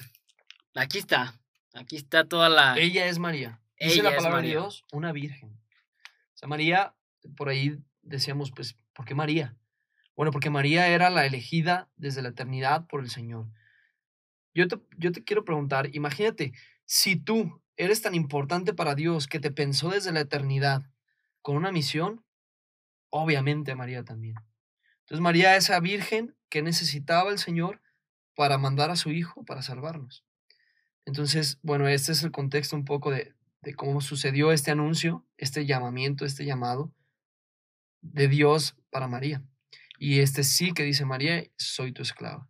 aquí 0.74 0.98
está. 0.98 1.40
Aquí 1.72 1.96
está 1.96 2.28
toda 2.28 2.50
la. 2.50 2.78
Ella 2.78 3.06
es 3.06 3.18
María. 3.18 3.62
Dice 3.80 4.02
la 4.02 4.14
palabra 4.14 4.42
de 4.42 4.48
Dios, 4.48 4.84
una 4.92 5.10
virgen. 5.12 5.58
O 6.34 6.36
sea, 6.36 6.50
María, 6.50 6.94
por 7.34 7.48
ahí 7.48 7.78
decíamos, 8.02 8.52
pues, 8.52 8.76
¿por 8.94 9.04
qué 9.04 9.14
María? 9.14 9.56
Bueno, 10.16 10.30
porque 10.30 10.50
María 10.50 10.88
era 10.88 11.10
la 11.10 11.26
elegida 11.26 11.90
desde 11.96 12.22
la 12.22 12.28
eternidad 12.30 12.86
por 12.86 13.00
el 13.00 13.10
Señor. 13.10 13.48
Yo 14.54 14.68
te, 14.68 14.78
yo 14.96 15.10
te 15.12 15.24
quiero 15.24 15.44
preguntar, 15.44 15.94
imagínate, 15.94 16.52
si 16.84 17.16
tú 17.16 17.60
eres 17.76 18.02
tan 18.02 18.14
importante 18.14 18.72
para 18.72 18.94
Dios 18.94 19.26
que 19.26 19.40
te 19.40 19.50
pensó 19.50 19.90
desde 19.90 20.12
la 20.12 20.20
eternidad 20.20 20.82
con 21.42 21.56
una 21.56 21.72
misión, 21.72 22.24
obviamente 23.10 23.74
María 23.74 24.04
también. 24.04 24.36
Entonces 25.00 25.20
María 25.20 25.56
es 25.56 25.64
esa 25.64 25.80
virgen 25.80 26.36
que 26.48 26.62
necesitaba 26.62 27.30
el 27.30 27.38
Señor 27.38 27.82
para 28.36 28.58
mandar 28.58 28.90
a 28.90 28.96
su 28.96 29.10
Hijo 29.10 29.44
para 29.44 29.62
salvarnos. 29.62 30.24
Entonces, 31.04 31.58
bueno, 31.62 31.88
este 31.88 32.12
es 32.12 32.22
el 32.22 32.30
contexto 32.30 32.76
un 32.76 32.84
poco 32.84 33.10
de, 33.10 33.34
de 33.62 33.74
cómo 33.74 34.00
sucedió 34.00 34.52
este 34.52 34.70
anuncio, 34.70 35.26
este 35.36 35.66
llamamiento, 35.66 36.24
este 36.24 36.44
llamado 36.44 36.92
de 38.12 38.28
Dios 38.28 38.76
para 38.90 39.08
María. 39.08 39.42
Y 39.98 40.20
este 40.20 40.42
sí 40.42 40.72
que 40.72 40.82
dice 40.82 41.04
María, 41.04 41.44
soy 41.56 41.92
tu 41.92 42.02
esclava. 42.02 42.48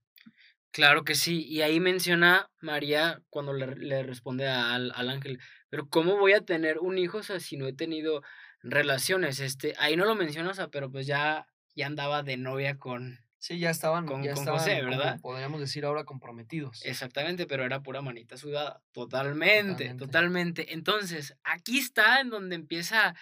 Claro 0.71 1.05
que 1.05 1.15
sí, 1.15 1.47
y 1.47 1.63
ahí 1.63 1.79
menciona 1.79 2.51
María 2.61 3.23
cuando 3.31 3.53
le, 3.53 3.77
le 3.77 4.03
responde 4.03 4.49
al, 4.49 4.93
al, 4.97 5.09
ángel, 5.09 5.39
pero 5.69 5.89
¿cómo 5.89 6.19
voy 6.19 6.33
a 6.33 6.41
tener 6.41 6.81
un 6.81 6.99
hijo 6.99 7.23
si 7.23 7.57
no 7.57 7.69
he 7.69 7.73
tenido 7.73 8.23
relaciones. 8.65 9.41
Este, 9.41 9.75
ahí 9.79 9.97
no 9.97 10.05
lo 10.05 10.15
mencionas, 10.17 10.61
pero 10.73 10.91
pues 10.91 11.07
ya, 11.07 11.47
ya 11.77 11.87
andaba 11.87 12.23
de 12.23 12.37
novia 12.37 12.79
con. 12.79 13.21
Sí, 13.39 13.59
ya 13.59 13.69
estaban, 13.69 14.07
con, 14.07 14.27
José, 14.27 14.83
¿verdad? 14.83 15.21
podríamos 15.21 15.61
decir 15.61 15.85
ahora 15.85 16.05
comprometidos. 16.05 16.83
Exactamente, 16.83 17.47
pero 17.47 17.63
era 17.63 17.83
pura 17.83 18.01
manita 18.01 18.39
sudada. 18.39 18.83
Totalmente, 18.93 19.95
totalmente, 19.95 20.73
Entonces, 20.73 21.37
aquí 21.45 21.79
está 21.79 22.21
en 22.21 22.31
donde 22.31 22.57
empieza. 22.57 23.15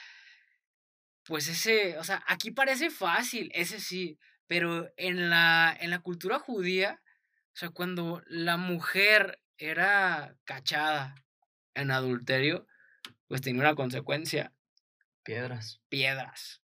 Pues 1.25 1.49
ese, 1.49 1.99
o 1.99 2.05
sea, 2.05 2.23
aquí 2.27 2.51
parece 2.51 2.91
fácil, 2.91 3.51
ese 3.55 3.81
sí, 3.81 4.19
pero 4.47 4.93
en 4.97 5.31
la, 5.31 5.77
en 5.81 5.91
la 5.91 6.01
cultura 6.01 6.39
judía, 6.39 7.01
o 7.55 7.57
sea, 7.57 7.71
cuando 7.71 8.23
la 8.27 8.57
mujer 8.57 9.41
era 9.57 10.37
cachada 10.45 11.15
en 11.75 11.91
adulterio, 11.91 12.67
pues 13.29 13.41
tenía 13.41 13.61
una 13.61 13.75
consecuencia 13.75 14.53
Piedras. 15.23 15.81
Piedras. 15.89 16.63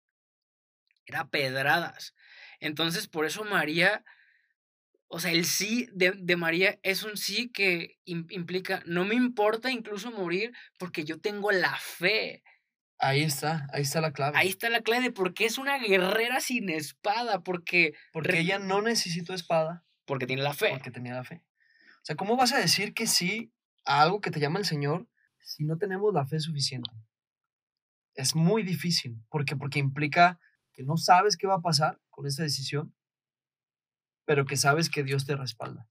Era 1.05 1.27
pedradas. 1.27 2.15
Entonces, 2.59 3.07
por 3.07 3.25
eso 3.25 3.43
María, 3.43 4.03
o 5.07 5.19
sea, 5.19 5.31
el 5.31 5.45
sí 5.45 5.87
de, 5.93 6.13
de 6.17 6.35
María 6.35 6.79
es 6.83 7.03
un 7.03 7.17
sí 7.17 7.49
que 7.49 7.99
implica, 8.05 8.81
no 8.85 9.05
me 9.05 9.15
importa 9.15 9.71
incluso 9.71 10.11
morir 10.11 10.53
porque 10.77 11.05
yo 11.05 11.19
tengo 11.19 11.51
la 11.51 11.75
fe. 11.77 12.43
Ahí 12.99 13.21
está, 13.21 13.67
ahí 13.71 13.83
está 13.83 14.01
la 14.01 14.11
clave. 14.11 14.37
Ahí 14.37 14.47
está 14.49 14.69
la 14.69 14.81
clave 14.81 15.03
de 15.03 15.11
por 15.11 15.33
qué 15.33 15.45
es 15.45 15.57
una 15.57 15.77
guerrera 15.77 16.39
sin 16.39 16.69
espada, 16.69 17.43
porque... 17.43 17.93
Porque 18.11 18.39
ella 18.39 18.59
no 18.59 18.81
necesitó 18.81 19.33
espada. 19.33 19.85
Porque 20.05 20.25
tiene 20.25 20.41
la 20.41 20.53
fe. 20.53 20.69
Porque 20.71 20.91
tenía 20.91 21.13
la 21.13 21.23
fe. 21.23 21.43
O 21.97 22.05
sea, 22.07 22.15
¿cómo 22.15 22.37
vas 22.37 22.53
a 22.53 22.57
decir 22.57 22.93
que 22.93 23.05
sí 23.05 23.53
a 23.85 24.01
algo 24.01 24.21
que 24.21 24.31
te 24.31 24.39
llama 24.39 24.59
el 24.59 24.65
Señor 24.65 25.07
si 25.39 25.63
no 25.63 25.77
tenemos 25.77 26.13
la 26.13 26.25
fe 26.25 26.39
suficiente? 26.39 26.89
es 28.17 28.35
muy 28.35 28.63
difícil. 28.63 29.23
porque 29.29 29.55
Porque 29.55 29.79
implica 29.79 30.39
que 30.73 30.83
no 30.83 30.97
sabes 30.97 31.37
qué 31.37 31.47
va 31.47 31.55
a 31.55 31.61
pasar 31.61 32.01
con 32.09 32.27
esa 32.27 32.43
decisión, 32.43 32.93
pero 34.25 34.45
que 34.45 34.57
sabes 34.57 34.89
que 34.89 35.03
Dios 35.03 35.25
te 35.25 35.35
respalda. 35.35 35.87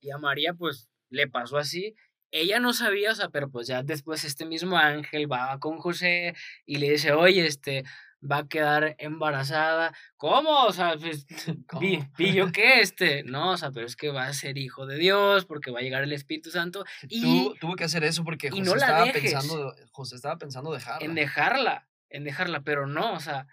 Y 0.00 0.10
a 0.10 0.18
María, 0.18 0.54
pues, 0.54 0.90
le 1.08 1.28
pasó 1.28 1.56
así. 1.58 1.94
Ella 2.30 2.60
no 2.60 2.72
sabía, 2.72 3.12
o 3.12 3.14
sea, 3.14 3.28
pero 3.28 3.50
pues 3.50 3.66
ya 3.66 3.82
después 3.82 4.24
este 4.24 4.44
mismo 4.44 4.76
ángel 4.76 5.30
va 5.30 5.58
con 5.58 5.78
José 5.78 6.34
y 6.64 6.76
le 6.78 6.90
dice, 6.90 7.12
oye, 7.12 7.46
este, 7.46 7.84
va 8.30 8.38
a 8.38 8.48
quedar 8.48 8.96
embarazada. 8.98 9.94
¿Cómo? 10.16 10.64
O 10.64 10.72
sea, 10.72 10.96
pues, 10.98 11.26
¿Vi, 11.80 12.32
yo 12.32 12.50
qué? 12.52 12.80
Este, 12.80 13.22
no, 13.24 13.52
o 13.52 13.56
sea, 13.56 13.70
pero 13.70 13.86
es 13.86 13.96
que 13.96 14.10
va 14.10 14.26
a 14.26 14.32
ser 14.32 14.58
hijo 14.58 14.86
de 14.86 14.98
Dios 14.98 15.44
porque 15.44 15.70
va 15.70 15.80
a 15.80 15.82
llegar 15.82 16.02
el 16.02 16.12
Espíritu 16.12 16.50
Santo. 16.50 16.84
Y 17.08 17.54
tuvo 17.60 17.76
que 17.76 17.84
hacer 17.84 18.04
eso 18.04 18.24
porque 18.24 18.50
José, 18.50 18.76
estaba 18.76 19.12
pensando, 19.12 19.74
José 19.92 20.16
estaba 20.16 20.38
pensando 20.38 20.72
dejarla. 20.72 21.04
En 21.04 21.14
dejarla, 21.14 21.88
en 22.10 22.24
dejarla, 22.24 22.60
pero 22.62 22.86
no, 22.86 23.14
o 23.14 23.20
sea, 23.20 23.46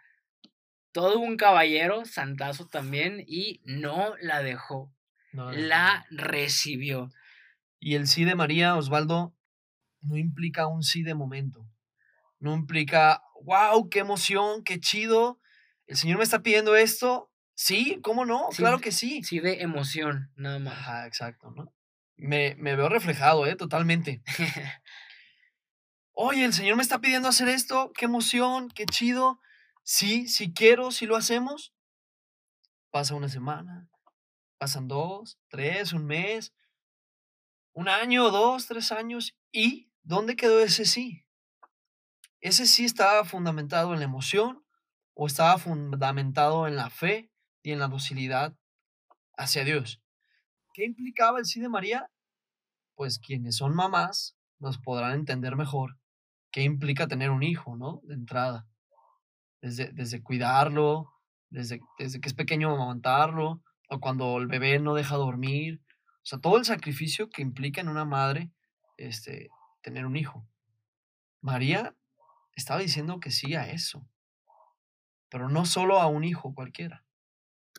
todo 0.91 1.19
un 1.19 1.37
caballero, 1.37 2.05
santazo 2.05 2.67
también, 2.67 3.23
y 3.27 3.61
no 3.65 4.15
la 4.21 4.43
dejó. 4.43 4.91
la 5.31 6.05
recibió. 6.11 7.09
Y 7.83 7.95
el 7.95 8.07
sí 8.07 8.23
de 8.23 8.35
María, 8.35 8.77
Osvaldo, 8.77 9.35
no 10.01 10.17
implica 10.17 10.67
un 10.67 10.83
sí 10.83 11.03
de 11.03 11.15
momento. 11.15 11.69
No 12.39 12.53
implica 12.53 13.21
wow, 13.41 13.89
qué 13.89 13.99
emoción, 13.99 14.63
qué 14.63 14.79
chido, 14.79 15.39
el 15.85 15.97
Señor 15.97 16.17
me 16.17 16.23
está 16.23 16.41
pidiendo 16.41 16.77
esto, 16.77 17.29
Sí, 17.55 17.99
¿cómo 18.01 18.25
no? 18.25 18.47
Sí, 18.51 18.57
claro 18.57 18.79
que 18.79 18.91
sí. 18.91 19.21
Sí, 19.23 19.39
de 19.39 19.61
emoción, 19.61 20.31
nada 20.35 20.59
más. 20.59 20.73
Ajá, 20.73 21.05
exacto, 21.05 21.51
¿no? 21.51 21.71
Me, 22.15 22.55
me 22.55 22.75
veo 22.75 22.89
reflejado, 22.89 23.45
¿eh? 23.45 23.55
Totalmente. 23.55 24.23
Oye, 26.13 26.45
el 26.45 26.53
Señor 26.53 26.77
me 26.77 26.83
está 26.83 26.99
pidiendo 26.99 27.27
hacer 27.27 27.49
esto, 27.49 27.91
qué 27.93 28.05
emoción, 28.05 28.69
qué 28.69 28.85
chido. 28.85 29.39
Sí, 29.83 30.27
sí 30.27 30.53
quiero, 30.53 30.91
sí 30.91 31.05
lo 31.05 31.15
hacemos. 31.15 31.73
Pasa 32.91 33.15
una 33.15 33.29
semana, 33.29 33.87
pasan 34.57 34.87
dos, 34.87 35.39
tres, 35.49 35.93
un 35.93 36.05
mes, 36.05 36.53
un 37.73 37.89
año, 37.89 38.29
dos, 38.31 38.67
tres 38.67 38.91
años. 38.91 39.35
¿Y 39.51 39.91
dónde 40.03 40.35
quedó 40.35 40.59
ese 40.59 40.85
sí? 40.85 41.25
¿Ese 42.39 42.65
sí 42.65 42.85
estaba 42.85 43.23
fundamentado 43.25 43.93
en 43.93 43.99
la 43.99 44.05
emoción 44.05 44.65
o 45.13 45.27
estaba 45.27 45.57
fundamentado 45.57 46.67
en 46.67 46.75
la 46.75 46.89
fe 46.89 47.31
y 47.61 47.71
en 47.71 47.79
la 47.79 47.87
docilidad 47.87 48.55
hacia 49.37 49.63
Dios? 49.63 50.01
¿Qué 50.73 50.85
implicaba 50.85 51.39
el 51.39 51.45
sí 51.45 51.61
de 51.61 51.69
María? 51.69 52.09
Pues 52.95 53.19
quienes 53.19 53.57
son 53.57 53.75
mamás 53.75 54.37
nos 54.59 54.77
podrán 54.77 55.13
entender 55.13 55.55
mejor 55.55 55.97
qué 56.53 56.61
implica 56.61 57.07
tener 57.07 57.31
un 57.31 57.43
hijo, 57.43 57.75
¿no? 57.75 57.99
De 58.03 58.13
entrada. 58.13 58.67
Desde, 59.61 59.91
desde 59.91 60.21
cuidarlo, 60.21 61.11
desde, 61.49 61.81
desde 61.97 62.21
que 62.21 62.29
es 62.29 62.33
pequeño 62.35 62.73
amamantarlo, 62.73 63.61
o 63.89 63.99
cuando 63.99 64.37
el 64.37 64.47
bebé 64.47 64.79
no 64.79 64.93
deja 64.93 65.15
dormir. 65.15 65.81
O 66.23 66.25
sea, 66.25 66.39
todo 66.39 66.57
el 66.57 66.65
sacrificio 66.65 67.29
que 67.29 67.41
implica 67.41 67.81
en 67.81 67.89
una 67.89 68.05
madre 68.05 68.49
este, 68.97 69.49
tener 69.81 70.05
un 70.05 70.15
hijo. 70.15 70.47
María 71.41 71.95
estaba 72.55 72.79
diciendo 72.79 73.19
que 73.19 73.31
sí 73.31 73.55
a 73.55 73.69
eso. 73.69 74.07
Pero 75.29 75.49
no 75.49 75.65
solo 75.65 75.99
a 75.99 76.07
un 76.07 76.23
hijo 76.23 76.53
cualquiera 76.53 77.03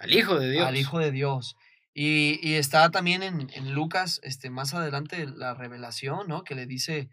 Al 0.00 0.12
Hijo 0.12 0.38
de 0.38 0.50
Dios. 0.50 0.66
al 0.66 0.76
Hijo 0.76 0.98
de 0.98 1.10
Dios. 1.12 1.56
Y, 1.94 2.40
y 2.46 2.54
está 2.54 2.90
también 2.90 3.22
en, 3.22 3.48
en 3.54 3.72
Lucas, 3.74 4.20
este, 4.24 4.50
más 4.50 4.74
adelante, 4.74 5.26
la 5.26 5.54
revelación, 5.54 6.26
¿no? 6.26 6.42
Que 6.42 6.56
le 6.56 6.66
dice, 6.66 7.08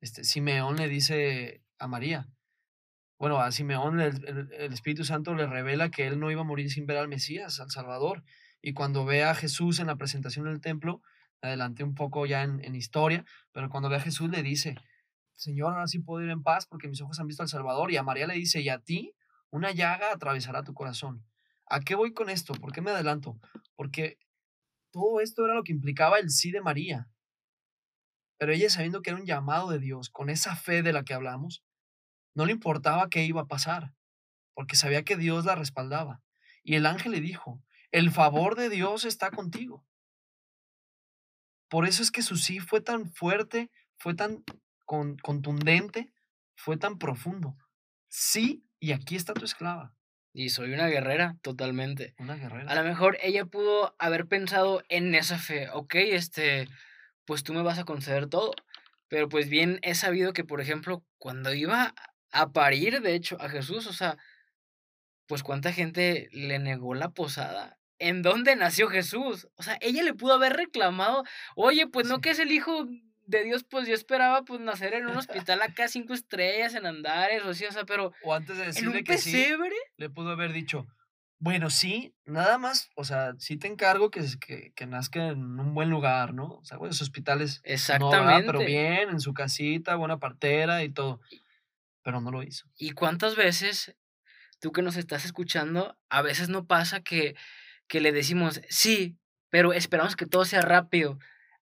este, 0.00 0.24
Simeón 0.24 0.76
le 0.76 0.88
dice 0.88 1.62
a 1.78 1.86
María. 1.86 2.28
Bueno, 3.18 3.38
a 3.38 3.52
Simeón 3.52 4.00
el, 4.00 4.24
el- 4.26 4.52
el 4.52 4.72
Espíritu 4.72 5.04
Santo 5.04 5.34
le 5.34 5.46
revela 5.46 5.90
que 5.90 6.06
él 6.08 6.18
no 6.18 6.30
iba 6.32 6.40
a 6.40 6.44
morir 6.44 6.70
sin 6.70 6.84
ver 6.86 6.96
al 6.98 7.06
Mesías, 7.08 7.60
al 7.60 7.70
Salvador. 7.70 8.24
Y 8.60 8.72
cuando 8.72 9.04
ve 9.04 9.24
a 9.24 9.34
Jesús 9.34 9.78
en 9.78 9.86
la 9.86 9.96
presentación 9.96 10.46
del 10.46 10.60
templo, 10.60 11.02
adelante 11.40 11.84
un 11.84 11.94
poco 11.94 12.26
ya 12.26 12.42
en, 12.42 12.64
en 12.64 12.74
historia, 12.74 13.24
pero 13.52 13.68
cuando 13.70 13.88
ve 13.88 13.96
a 13.96 14.00
Jesús 14.00 14.30
le 14.30 14.42
dice, 14.42 14.74
Señor, 15.38 15.72
ahora 15.72 15.86
sí 15.86 16.00
puedo 16.00 16.24
ir 16.24 16.30
en 16.30 16.42
paz 16.42 16.66
porque 16.66 16.88
mis 16.88 17.00
ojos 17.00 17.20
han 17.20 17.28
visto 17.28 17.44
al 17.44 17.48
Salvador. 17.48 17.92
Y 17.92 17.96
a 17.96 18.02
María 18.02 18.26
le 18.26 18.34
dice, 18.34 18.60
y 18.60 18.68
a 18.68 18.80
ti 18.80 19.14
una 19.50 19.70
llaga 19.70 20.12
atravesará 20.12 20.64
tu 20.64 20.74
corazón. 20.74 21.24
¿A 21.66 21.80
qué 21.80 21.94
voy 21.94 22.12
con 22.12 22.28
esto? 22.28 22.54
¿Por 22.54 22.72
qué 22.72 22.80
me 22.80 22.90
adelanto? 22.90 23.38
Porque 23.76 24.18
todo 24.90 25.20
esto 25.20 25.44
era 25.44 25.54
lo 25.54 25.62
que 25.62 25.72
implicaba 25.72 26.18
el 26.18 26.30
sí 26.30 26.50
de 26.50 26.60
María. 26.60 27.08
Pero 28.38 28.52
ella 28.52 28.68
sabiendo 28.68 29.00
que 29.00 29.10
era 29.10 29.18
un 29.18 29.26
llamado 29.26 29.70
de 29.70 29.78
Dios, 29.78 30.10
con 30.10 30.28
esa 30.28 30.56
fe 30.56 30.82
de 30.82 30.92
la 30.92 31.04
que 31.04 31.14
hablamos, 31.14 31.62
no 32.34 32.46
le 32.46 32.52
importaba 32.52 33.08
qué 33.08 33.24
iba 33.24 33.42
a 33.42 33.46
pasar, 33.46 33.94
porque 34.54 34.76
sabía 34.76 35.04
que 35.04 35.16
Dios 35.16 35.44
la 35.44 35.54
respaldaba. 35.54 36.22
Y 36.62 36.74
el 36.74 36.86
ángel 36.86 37.12
le 37.12 37.20
dijo, 37.20 37.62
el 37.92 38.10
favor 38.10 38.56
de 38.56 38.68
Dios 38.68 39.04
está 39.04 39.30
contigo. 39.30 39.84
Por 41.68 41.86
eso 41.86 42.02
es 42.02 42.10
que 42.10 42.22
su 42.22 42.36
sí 42.36 42.60
fue 42.60 42.80
tan 42.80 43.10
fuerte, 43.10 43.70
fue 43.98 44.14
tan 44.14 44.42
con- 44.86 45.16
contundente, 45.18 46.12
fue 46.56 46.76
tan 46.76 46.98
profundo. 46.98 47.56
Sí, 48.08 48.64
y 48.80 48.92
aquí 48.92 49.16
está 49.16 49.34
tu 49.34 49.44
esclava, 49.44 49.94
Y 50.32 50.50
soy 50.50 50.72
una 50.72 50.86
guerrera, 50.86 51.36
totalmente. 51.42 52.14
una 52.18 52.36
guerrera. 52.36 52.70
A 52.70 52.74
lo 52.74 52.84
mejor 52.84 53.18
ella 53.22 53.44
pudo 53.44 53.94
haber 53.98 54.26
pensado 54.28 54.82
en 54.88 55.14
esa 55.14 55.38
fe, 55.38 55.68
ok, 55.70 55.94
este, 55.96 56.68
pues 57.26 57.42
tú 57.42 57.52
me 57.52 57.62
vas 57.62 57.78
a 57.78 57.84
conceder 57.84 58.28
todo. 58.28 58.52
Pero 59.08 59.28
pues 59.28 59.48
bien 59.48 59.78
he 59.82 59.94
sabido 59.94 60.32
que, 60.32 60.44
por 60.44 60.60
ejemplo, 60.60 61.02
cuando 61.18 61.52
iba 61.54 61.94
a 62.30 62.52
parir, 62.52 63.00
de 63.00 63.14
hecho, 63.14 63.40
a 63.40 63.48
Jesús, 63.48 63.86
o 63.86 63.92
sea, 63.92 64.18
pues 65.26 65.42
cuánta 65.42 65.72
gente 65.72 66.28
le 66.32 66.58
negó 66.58 66.94
la 66.94 67.10
posada. 67.10 67.77
¿En 67.98 68.22
dónde 68.22 68.54
nació 68.56 68.88
Jesús? 68.88 69.48
O 69.56 69.62
sea, 69.62 69.76
ella 69.80 70.02
le 70.02 70.14
pudo 70.14 70.34
haber 70.34 70.52
reclamado, 70.54 71.24
oye, 71.56 71.86
pues 71.86 72.06
no 72.06 72.16
Sí. 72.16 72.20
que 72.22 72.30
es 72.30 72.38
el 72.38 72.52
hijo 72.52 72.86
de 73.26 73.44
Dios, 73.44 73.64
pues 73.64 73.86
yo 73.88 73.94
esperaba 73.94 74.42
pues 74.44 74.60
nacer 74.60 74.94
en 74.94 75.06
un 75.06 75.16
hospital 75.46 75.60
acá 75.62 75.88
cinco 75.88 76.14
estrellas 76.14 76.74
en 76.74 76.86
Andares, 76.86 77.42
o 77.44 77.50
así, 77.50 77.64
o 77.66 77.72
sea, 77.72 77.84
pero 77.84 78.12
O 78.22 78.34
antes 78.34 78.56
de 78.56 78.66
decirle 78.66 79.04
que 79.04 79.18
sí, 79.18 79.32
pesebre. 79.32 79.74
le 79.96 80.08
pudo 80.10 80.30
haber 80.30 80.52
dicho, 80.52 80.86
bueno, 81.40 81.70
sí, 81.70 82.14
nada 82.24 82.58
más, 82.58 82.90
o 82.96 83.04
sea, 83.04 83.34
sí 83.38 83.56
te 83.56 83.68
encargo 83.68 84.10
que, 84.10 84.24
que, 84.40 84.72
que 84.74 84.86
nazca 84.86 85.28
en 85.28 85.60
un 85.60 85.74
buen 85.74 85.88
lugar, 85.90 86.34
¿no? 86.34 86.54
O 86.54 86.64
sea, 86.64 86.78
buenos 86.78 87.00
hospitales, 87.02 87.60
no. 87.64 87.72
Exactamente. 87.72 88.46
Pero 88.46 88.58
bien, 88.60 89.10
en 89.10 89.20
su 89.20 89.34
casita, 89.34 89.94
buena 89.96 90.18
partera 90.18 90.82
y 90.82 90.88
todo. 90.88 91.20
Pero 92.02 92.20
no 92.20 92.30
lo 92.30 92.42
hizo. 92.42 92.66
¿Y 92.76 92.90
cuántas 92.92 93.36
veces, 93.36 93.94
tú 94.60 94.72
que 94.72 94.82
nos 94.82 94.96
estás 94.96 95.24
escuchando, 95.24 95.96
a 96.08 96.22
veces 96.22 96.48
no 96.48 96.66
pasa 96.66 97.02
que, 97.02 97.36
que 97.88 98.00
le 98.00 98.12
decimos, 98.12 98.60
sí, 98.68 99.16
pero 99.50 99.72
esperamos 99.72 100.16
que 100.16 100.26
todo 100.26 100.44
sea 100.44 100.60
rápido, 100.62 101.18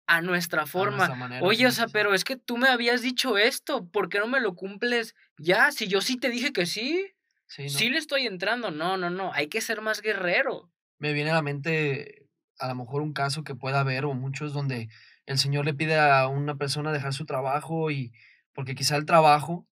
a 0.07 0.21
nuestra 0.21 0.63
A 0.63 0.65
forma? 0.67 0.97
nuestra 0.97 1.15
manera, 1.15 1.43
Oye, 1.43 1.65
o 1.67 1.71
sea, 1.71 1.85
sí. 1.87 1.91
pero 1.93 2.13
es 2.13 2.23
que 2.23 2.35
tú 2.35 2.57
me 2.57 2.67
habías 2.69 3.01
dicho 3.01 3.37
esto, 3.37 3.87
¿por 3.89 4.09
qué 4.09 4.19
no 4.19 4.27
me 4.27 4.39
lo 4.39 4.55
cumples 4.55 5.15
ya? 5.37 5.71
Si 5.71 5.87
yo 5.87 6.01
sí 6.01 6.17
te 6.17 6.29
dije 6.29 6.53
que 6.53 6.65
sí, 6.65 7.11
Sí, 7.47 7.63
no. 7.63 7.69
sí 7.69 7.89
le 7.89 7.97
estoy 7.99 8.25
entrando. 8.27 8.71
No, 8.71 8.97
no, 8.97 9.09
no, 9.09 9.31
hay 9.33 9.47
que 9.47 9.61
ser 9.61 9.81
más 9.81 10.01
guerrero. 10.01 10.71
Me 10.99 11.13
viene 11.13 11.31
a 11.31 11.35
la 11.35 11.41
mente 11.43 12.27
a 12.59 12.67
lo 12.67 12.75
mejor 12.75 13.01
un 13.01 13.13
caso 13.13 13.43
que 13.43 13.55
pueda 13.55 13.79
haber 13.81 14.05
o 14.05 14.13
muchos 14.13 14.53
donde 14.53 14.89
el 15.25 15.37
Señor 15.37 15.65
le 15.65 15.73
pide 15.73 15.99
a 15.99 16.27
una 16.27 16.55
persona 16.55 16.91
dejar 16.91 17.13
su 17.13 17.25
trabajo 17.25 17.91
y 17.91 18.11
porque 18.53 18.75
quizá 18.75 18.95
el 18.95 19.05
trabajo 19.05 19.67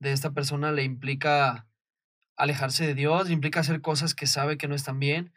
de 0.00 0.12
esta 0.12 0.32
persona 0.32 0.72
le 0.72 0.82
implica 0.84 1.66
alejarse 2.36 2.86
de 2.86 2.94
Dios, 2.94 3.28
le 3.28 3.34
implica 3.34 3.60
hacer 3.60 3.80
cosas 3.80 4.14
que 4.14 4.26
sabe 4.26 4.56
que 4.58 4.68
no 4.68 4.74
están 4.74 4.98
bien 4.98 5.32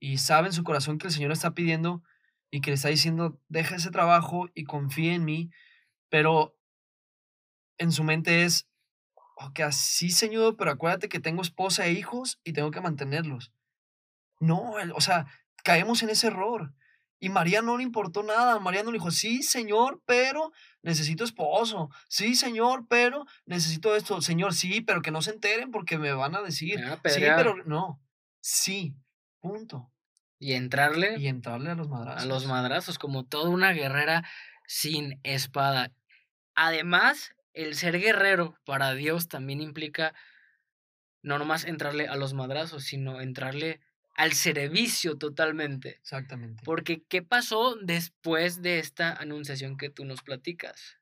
y 0.00 0.18
sabe 0.18 0.48
en 0.48 0.52
su 0.52 0.64
corazón 0.64 0.98
que 0.98 1.06
el 1.08 1.12
Señor 1.12 1.32
está 1.32 1.52
pidiendo 1.54 2.02
y 2.50 2.60
que 2.60 2.70
le 2.70 2.74
está 2.76 2.88
diciendo, 2.88 3.40
deja 3.48 3.76
ese 3.76 3.90
trabajo 3.90 4.48
y 4.54 4.64
confía 4.64 5.14
en 5.14 5.24
mí, 5.24 5.50
pero 6.08 6.56
en 7.78 7.92
su 7.92 8.04
mente 8.04 8.44
es, 8.44 8.66
ok, 9.36 9.60
sí, 9.70 10.10
Señor, 10.10 10.56
pero 10.56 10.70
acuérdate 10.70 11.08
que 11.08 11.20
tengo 11.20 11.42
esposa 11.42 11.86
e 11.86 11.92
hijos 11.92 12.40
y 12.44 12.52
tengo 12.52 12.70
que 12.70 12.80
mantenerlos. 12.80 13.52
No, 14.40 14.78
el- 14.78 14.92
o 14.92 15.00
sea, 15.00 15.26
caemos 15.64 16.02
en 16.02 16.10
ese 16.10 16.28
error. 16.28 16.74
Y 17.20 17.30
María 17.30 17.62
no 17.62 17.76
le 17.76 17.82
importó 17.82 18.22
nada. 18.22 18.60
María 18.60 18.84
no 18.84 18.92
le 18.92 18.98
dijo, 18.98 19.10
sí, 19.10 19.42
Señor, 19.42 20.00
pero 20.06 20.52
necesito 20.82 21.24
esposo. 21.24 21.90
Sí, 22.08 22.36
Señor, 22.36 22.86
pero 22.88 23.24
necesito 23.44 23.96
esto. 23.96 24.22
Señor, 24.22 24.54
sí, 24.54 24.82
pero 24.82 25.02
que 25.02 25.10
no 25.10 25.20
se 25.20 25.32
enteren 25.32 25.72
porque 25.72 25.98
me 25.98 26.12
van 26.12 26.36
a 26.36 26.42
decir. 26.42 26.78
Sí, 27.14 27.20
pero 27.36 27.56
no. 27.64 28.00
Sí, 28.40 28.94
punto. 29.40 29.90
Y 30.38 30.52
entrarle 30.52 31.16
Y 31.18 31.26
entrarle 31.26 31.70
a 31.70 31.74
los 31.74 31.88
a 31.88 31.90
madrazos. 31.90 32.28
los 32.28 32.46
madrazos 32.46 32.98
como 32.98 33.24
toda 33.24 33.50
una 33.50 33.72
guerrera 33.72 34.24
sin 34.66 35.18
espada. 35.24 35.92
Además, 36.54 37.34
el 37.54 37.74
ser 37.74 37.98
guerrero 37.98 38.56
para 38.64 38.94
Dios 38.94 39.28
también 39.28 39.60
implica 39.60 40.14
no 41.22 41.38
nomás 41.38 41.64
entrarle 41.64 42.06
a 42.08 42.16
los 42.16 42.34
madrazos, 42.34 42.84
sino 42.84 43.20
entrarle 43.20 43.80
al 44.14 44.32
servicio 44.32 45.16
totalmente. 45.16 45.90
Exactamente. 45.96 46.62
Porque, 46.64 47.02
¿qué 47.08 47.22
pasó 47.22 47.76
después 47.82 48.62
de 48.62 48.78
esta 48.78 49.12
anunciación 49.12 49.76
que 49.76 49.90
tú 49.90 50.04
nos 50.04 50.22
platicas? 50.22 50.98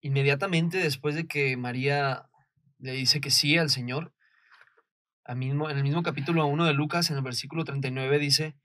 Inmediatamente 0.00 0.78
después 0.78 1.14
de 1.14 1.26
que 1.26 1.56
María 1.56 2.28
le 2.78 2.92
dice 2.92 3.20
que 3.20 3.30
sí 3.30 3.56
al 3.56 3.70
Señor, 3.70 4.12
mismo, 5.36 5.70
en 5.70 5.76
el 5.76 5.82
mismo 5.82 6.02
capítulo 6.02 6.46
1 6.46 6.64
de 6.64 6.72
Lucas, 6.74 7.10
en 7.10 7.16
el 7.16 7.22
versículo 7.22 7.64
39, 7.64 8.18
dice, 8.18 8.56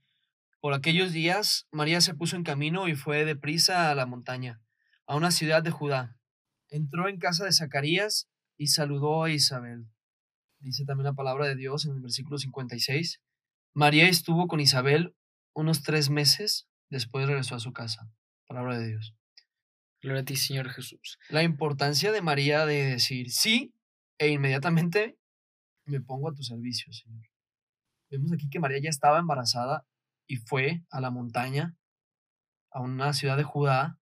por 0.60 0.74
aquellos 0.74 1.14
días 1.14 1.68
María 1.72 2.02
se 2.02 2.16
puso 2.16 2.36
en 2.36 2.44
camino 2.44 2.88
y 2.88 2.96
fue 2.96 3.26
deprisa 3.26 3.92
a 3.92 3.96
la 3.96 4.06
montaña, 4.06 4.60
a 5.06 5.16
una 5.16 5.32
ciudad 5.32 5.64
de 5.64 5.72
Judá. 5.72 6.18
Entró 6.70 7.08
en 7.08 7.20
casa 7.20 7.46
de 7.46 7.54
Zacarías 7.54 8.28
y 8.58 8.68
saludó 8.68 9.24
a 9.24 9.32
Isabel. 9.32 9.88
Dice 10.60 10.84
también 10.86 11.06
la 11.06 11.14
palabra 11.14 11.46
de 11.46 11.56
Dios 11.56 11.86
en 11.86 11.94
el 11.94 12.02
versículo 12.02 12.38
56. 12.38 13.22
María 13.74 14.10
estuvo 14.10 14.48
con 14.48 14.60
Isabel 14.60 15.16
unos 15.54 15.84
tres 15.84 16.10
meses, 16.10 16.68
después 16.90 17.28
regresó 17.28 17.56
a 17.56 17.60
su 17.60 17.72
casa. 17.72 18.10
Palabra 18.48 18.80
de 18.80 18.88
Dios. 18.88 19.14
Gloria 20.02 20.22
a 20.22 20.26
ti, 20.26 20.36
Señor 20.36 20.70
Jesús. 20.70 21.20
La 21.30 21.44
importancia 21.44 22.12
de 22.12 22.22
María 22.22 22.66
de 22.66 22.84
decir 22.84 23.32
sí 23.32 23.74
e 24.18 24.30
inmediatamente 24.30 25.18
me 25.88 26.02
pongo 26.02 26.30
a 26.30 26.34
tu 26.34 26.44
servicio, 26.44 26.92
Señor. 26.92 27.26
Vemos 28.10 28.32
aquí 28.32 28.50
que 28.50 28.60
María 28.60 28.80
ya 28.80 28.90
estaba 28.90 29.20
embarazada 29.20 29.86
y 30.28 30.38
fue 30.38 30.84
a 30.90 31.02
la 31.02 31.12
montaña, 31.12 31.76
a 32.72 32.82
una 32.82 33.14
ciudad 33.14 33.38
de 33.38 33.44
Judá, 33.44 34.00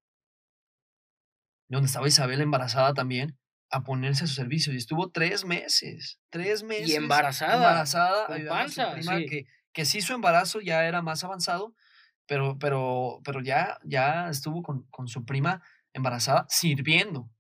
donde 1.69 1.87
estaba 1.87 2.09
Isabel 2.09 2.41
embarazada 2.41 2.95
también, 2.95 3.39
a 3.71 3.83
ponerse 3.83 4.25
a 4.25 4.27
su 4.27 4.35
servicio. 4.35 4.73
Y 4.73 4.77
estuvo 4.77 5.11
tres 5.11 5.45
meses, 5.45 6.21
tres 6.31 6.63
meses. 6.63 6.95
embarazada, 6.95 7.55
Embarazada, 7.55 8.27
con 8.27 8.37
ayudando 8.37 8.63
a 8.63 8.69
su 8.69 8.77
panza, 8.77 8.95
prima 8.95 9.17
sí. 9.19 9.27
que, 9.27 9.47
que 9.73 9.85
sí 9.85 10.01
su 10.01 10.13
embarazo 10.13 10.61
ya 10.61 10.85
era 10.85 11.03
más 11.03 11.25
avanzado, 11.25 11.75
pero, 12.27 12.59
pero, 12.59 13.21
pero 13.25 13.41
ya, 13.41 13.79
ya 13.85 14.29
estuvo 14.29 14.63
con, 14.63 14.85
con 14.91 15.09
su 15.09 15.25
prima 15.25 15.63
embarazada 15.93 16.47
sirviendo, 16.49 17.31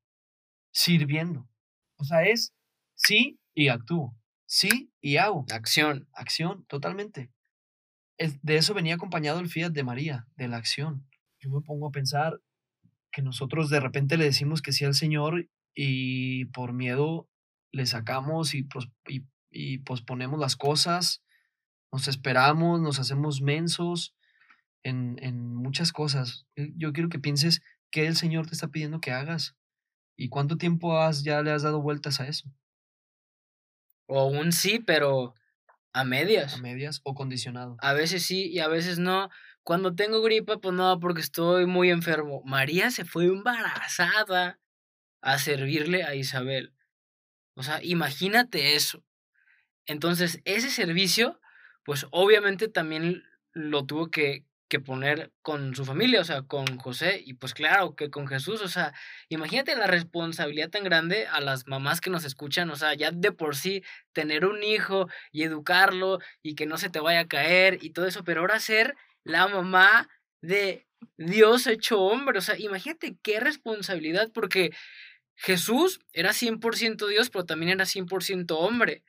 sirviendo. 0.72 1.48
O 1.96 2.04
sea, 2.04 2.22
es 2.22 2.54
sí 2.94 3.38
y 3.54 3.68
actúo, 3.68 4.16
sí 4.54 4.92
y 5.00 5.16
hago. 5.16 5.44
Acción. 5.50 6.08
Acción, 6.12 6.64
totalmente. 6.66 7.32
de 8.18 8.56
eso 8.56 8.72
venía 8.72 8.94
acompañado 8.94 9.40
el 9.40 9.48
fiat 9.48 9.72
de 9.72 9.82
María, 9.82 10.28
de 10.36 10.46
la 10.46 10.58
acción. 10.58 11.08
Yo 11.40 11.50
me 11.50 11.60
pongo 11.60 11.88
a 11.88 11.90
pensar 11.90 12.40
que 13.10 13.20
nosotros 13.20 13.68
de 13.68 13.80
repente 13.80 14.16
le 14.16 14.26
decimos 14.26 14.62
que 14.62 14.72
sí 14.72 14.84
al 14.84 14.94
Señor 14.94 15.48
y 15.74 16.44
por 16.46 16.72
miedo 16.72 17.28
le 17.72 17.86
sacamos 17.86 18.54
y, 18.54 18.68
y, 19.08 19.24
y 19.50 19.78
posponemos 19.78 20.38
las 20.38 20.54
cosas, 20.54 21.24
nos 21.90 22.06
esperamos, 22.06 22.80
nos 22.80 23.00
hacemos 23.00 23.42
mensos 23.42 24.14
en, 24.84 25.16
en 25.20 25.52
muchas 25.52 25.92
cosas. 25.92 26.46
Yo 26.54 26.92
quiero 26.92 27.08
que 27.08 27.18
pienses 27.18 27.60
qué 27.90 28.06
el 28.06 28.14
Señor 28.14 28.46
te 28.46 28.54
está 28.54 28.68
pidiendo 28.68 29.00
que 29.00 29.10
hagas 29.10 29.56
y 30.16 30.28
cuánto 30.28 30.56
tiempo 30.56 30.96
has, 30.96 31.24
ya 31.24 31.42
le 31.42 31.50
has 31.50 31.62
dado 31.62 31.82
vueltas 31.82 32.20
a 32.20 32.28
eso. 32.28 32.48
O 34.06 34.26
un 34.26 34.52
sí, 34.52 34.78
pero 34.78 35.34
a 35.92 36.04
medias. 36.04 36.54
A 36.54 36.58
medias 36.58 37.00
o 37.04 37.14
condicionado. 37.14 37.76
A 37.80 37.92
veces 37.92 38.24
sí 38.24 38.48
y 38.48 38.58
a 38.58 38.68
veces 38.68 38.98
no. 38.98 39.30
Cuando 39.62 39.94
tengo 39.94 40.20
gripa, 40.22 40.58
pues 40.58 40.74
no, 40.74 41.00
porque 41.00 41.20
estoy 41.20 41.66
muy 41.66 41.90
enfermo. 41.90 42.42
María 42.44 42.90
se 42.90 43.04
fue 43.04 43.26
embarazada 43.26 44.58
a 45.22 45.38
servirle 45.38 46.04
a 46.04 46.14
Isabel. 46.14 46.74
O 47.54 47.62
sea, 47.62 47.82
imagínate 47.82 48.74
eso. 48.74 49.02
Entonces, 49.86 50.40
ese 50.44 50.70
servicio, 50.70 51.40
pues 51.84 52.06
obviamente 52.10 52.68
también 52.68 53.22
lo 53.52 53.86
tuvo 53.86 54.10
que, 54.10 54.44
que 54.74 54.80
poner 54.80 55.30
con 55.40 55.76
su 55.76 55.84
familia, 55.84 56.20
o 56.20 56.24
sea, 56.24 56.42
con 56.42 56.78
José 56.78 57.22
y 57.24 57.34
pues 57.34 57.54
claro 57.54 57.94
que 57.94 58.10
con 58.10 58.26
Jesús, 58.26 58.60
o 58.60 58.66
sea, 58.66 58.92
imagínate 59.28 59.76
la 59.76 59.86
responsabilidad 59.86 60.68
tan 60.68 60.82
grande 60.82 61.28
a 61.28 61.40
las 61.40 61.68
mamás 61.68 62.00
que 62.00 62.10
nos 62.10 62.24
escuchan, 62.24 62.70
o 62.70 62.76
sea, 62.76 62.92
ya 62.94 63.12
de 63.12 63.30
por 63.30 63.54
sí 63.54 63.84
tener 64.12 64.44
un 64.44 64.64
hijo 64.64 65.08
y 65.30 65.44
educarlo 65.44 66.18
y 66.42 66.56
que 66.56 66.66
no 66.66 66.76
se 66.76 66.90
te 66.90 66.98
vaya 66.98 67.20
a 67.20 67.28
caer 67.28 67.78
y 67.82 67.90
todo 67.90 68.08
eso, 68.08 68.24
pero 68.24 68.40
ahora 68.40 68.58
ser 68.58 68.96
la 69.22 69.46
mamá 69.46 70.08
de 70.42 70.88
Dios 71.18 71.68
hecho 71.68 72.00
hombre, 72.00 72.38
o 72.38 72.42
sea, 72.42 72.58
imagínate 72.58 73.16
qué 73.22 73.38
responsabilidad, 73.38 74.32
porque 74.34 74.72
Jesús 75.36 76.00
era 76.12 76.32
100% 76.32 77.06
Dios, 77.06 77.30
pero 77.30 77.46
también 77.46 77.70
era 77.70 77.84
100% 77.84 78.56
hombre. 78.58 79.04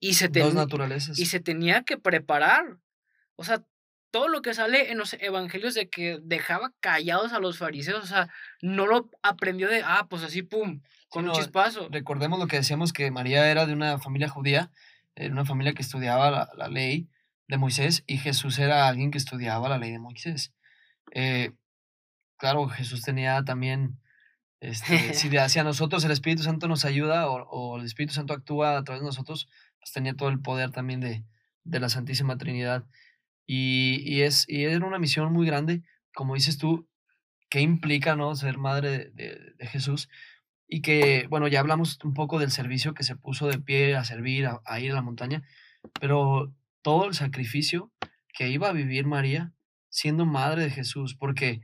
Y 0.00 0.14
se, 0.14 0.26
Dos 0.26 0.54
naturalezas. 0.54 1.16
y 1.20 1.26
se 1.26 1.38
tenía 1.38 1.84
que 1.84 1.98
preparar. 1.98 2.78
O 3.36 3.44
sea, 3.44 3.64
todo 4.14 4.28
lo 4.28 4.42
que 4.42 4.54
sale 4.54 4.92
en 4.92 4.98
los 4.98 5.14
evangelios 5.14 5.74
de 5.74 5.88
que 5.88 6.20
dejaba 6.22 6.72
callados 6.78 7.32
a 7.32 7.40
los 7.40 7.58
fariseos, 7.58 8.04
o 8.04 8.06
sea, 8.06 8.28
no 8.62 8.86
lo 8.86 9.10
aprendió 9.24 9.68
de, 9.68 9.82
ah, 9.84 10.06
pues 10.08 10.22
así, 10.22 10.42
pum, 10.42 10.82
con 11.08 11.28
un 11.28 11.34
chispazo. 11.34 11.88
Recordemos 11.90 12.38
lo 12.38 12.46
que 12.46 12.58
decíamos, 12.58 12.92
que 12.92 13.10
María 13.10 13.50
era 13.50 13.66
de 13.66 13.72
una 13.72 13.98
familia 13.98 14.28
judía, 14.28 14.70
era 15.16 15.32
una 15.32 15.44
familia 15.44 15.74
que 15.74 15.82
estudiaba 15.82 16.48
la, 16.56 16.68
ley 16.68 17.08
de 17.48 17.58
Moisés 17.58 18.04
y 18.06 18.18
Jesús 18.18 18.60
era 18.60 18.86
alguien 18.86 19.10
que 19.10 19.18
estudiaba 19.18 19.68
la 19.68 19.78
ley 19.78 19.90
de 19.90 19.98
Moisés. 19.98 20.52
Eh, 21.12 21.50
claro, 22.36 22.68
Jesús 22.68 23.02
tenía 23.02 23.42
también, 23.42 23.98
este, 24.60 25.14
si 25.14 25.28
hacia 25.38 25.64
nosotros 25.64 26.04
el 26.04 26.12
Espíritu 26.12 26.44
Santo 26.44 26.68
nos 26.68 26.84
ayuda 26.84 27.28
o, 27.28 27.48
o, 27.48 27.78
el 27.80 27.84
Espíritu 27.84 28.14
Santo 28.14 28.32
actúa 28.32 28.78
a 28.78 28.84
través 28.84 29.02
de 29.02 29.06
nosotros, 29.06 29.48
pues 29.80 29.90
tenía 29.90 30.14
todo 30.14 30.28
el 30.28 30.38
poder 30.38 30.70
también 30.70 31.00
de, 31.00 31.24
de 31.64 31.80
la 31.80 31.88
Santísima 31.88 32.38
Trinidad. 32.38 32.84
Y, 33.46 34.02
y, 34.04 34.22
es, 34.22 34.46
y 34.48 34.64
era 34.64 34.86
una 34.86 34.98
misión 34.98 35.32
muy 35.32 35.46
grande, 35.46 35.82
como 36.14 36.34
dices 36.34 36.58
tú, 36.58 36.88
que 37.50 37.60
implica 37.60 38.16
¿no? 38.16 38.34
ser 38.34 38.58
madre 38.58 39.10
de, 39.10 39.54
de, 39.56 39.66
Jesús. 39.66 40.08
Y 40.66 40.80
que, 40.80 41.26
bueno, 41.28 41.46
ya 41.46 41.60
hablamos 41.60 41.98
un 42.04 42.14
poco 42.14 42.38
del 42.38 42.50
servicio 42.50 42.94
que 42.94 43.04
se 43.04 43.16
puso 43.16 43.46
de 43.48 43.58
pie 43.58 43.96
a 43.96 44.04
servir, 44.04 44.46
a, 44.46 44.80
ir 44.80 44.92
a 44.92 44.94
la 44.94 45.02
montaña, 45.02 45.42
pero 46.00 46.52
todo 46.82 47.06
el 47.06 47.14
sacrificio 47.14 47.92
que 48.32 48.48
iba 48.48 48.68
a 48.68 48.72
vivir 48.72 49.06
María 49.06 49.52
siendo 49.88 50.26
madre 50.26 50.62
de 50.62 50.70
Jesús, 50.70 51.14
porque 51.14 51.60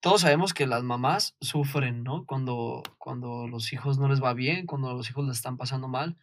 todos 0.00 0.22
sabemos 0.22 0.54
que 0.54 0.66
las 0.66 0.82
mamás 0.82 1.36
sufren, 1.40 2.02
¿no? 2.02 2.24
Cuando, 2.24 2.82
cuando 2.98 3.48
los 3.48 3.72
hijos 3.72 3.98
no 3.98 4.08
les 4.08 4.22
va 4.22 4.32
bien, 4.34 4.66
cuando 4.66 4.94
los 4.94 5.10
hijos 5.10 5.26
les 5.26 5.36
están 5.36 5.56
pasando 5.56 5.88
mal, 5.88 6.16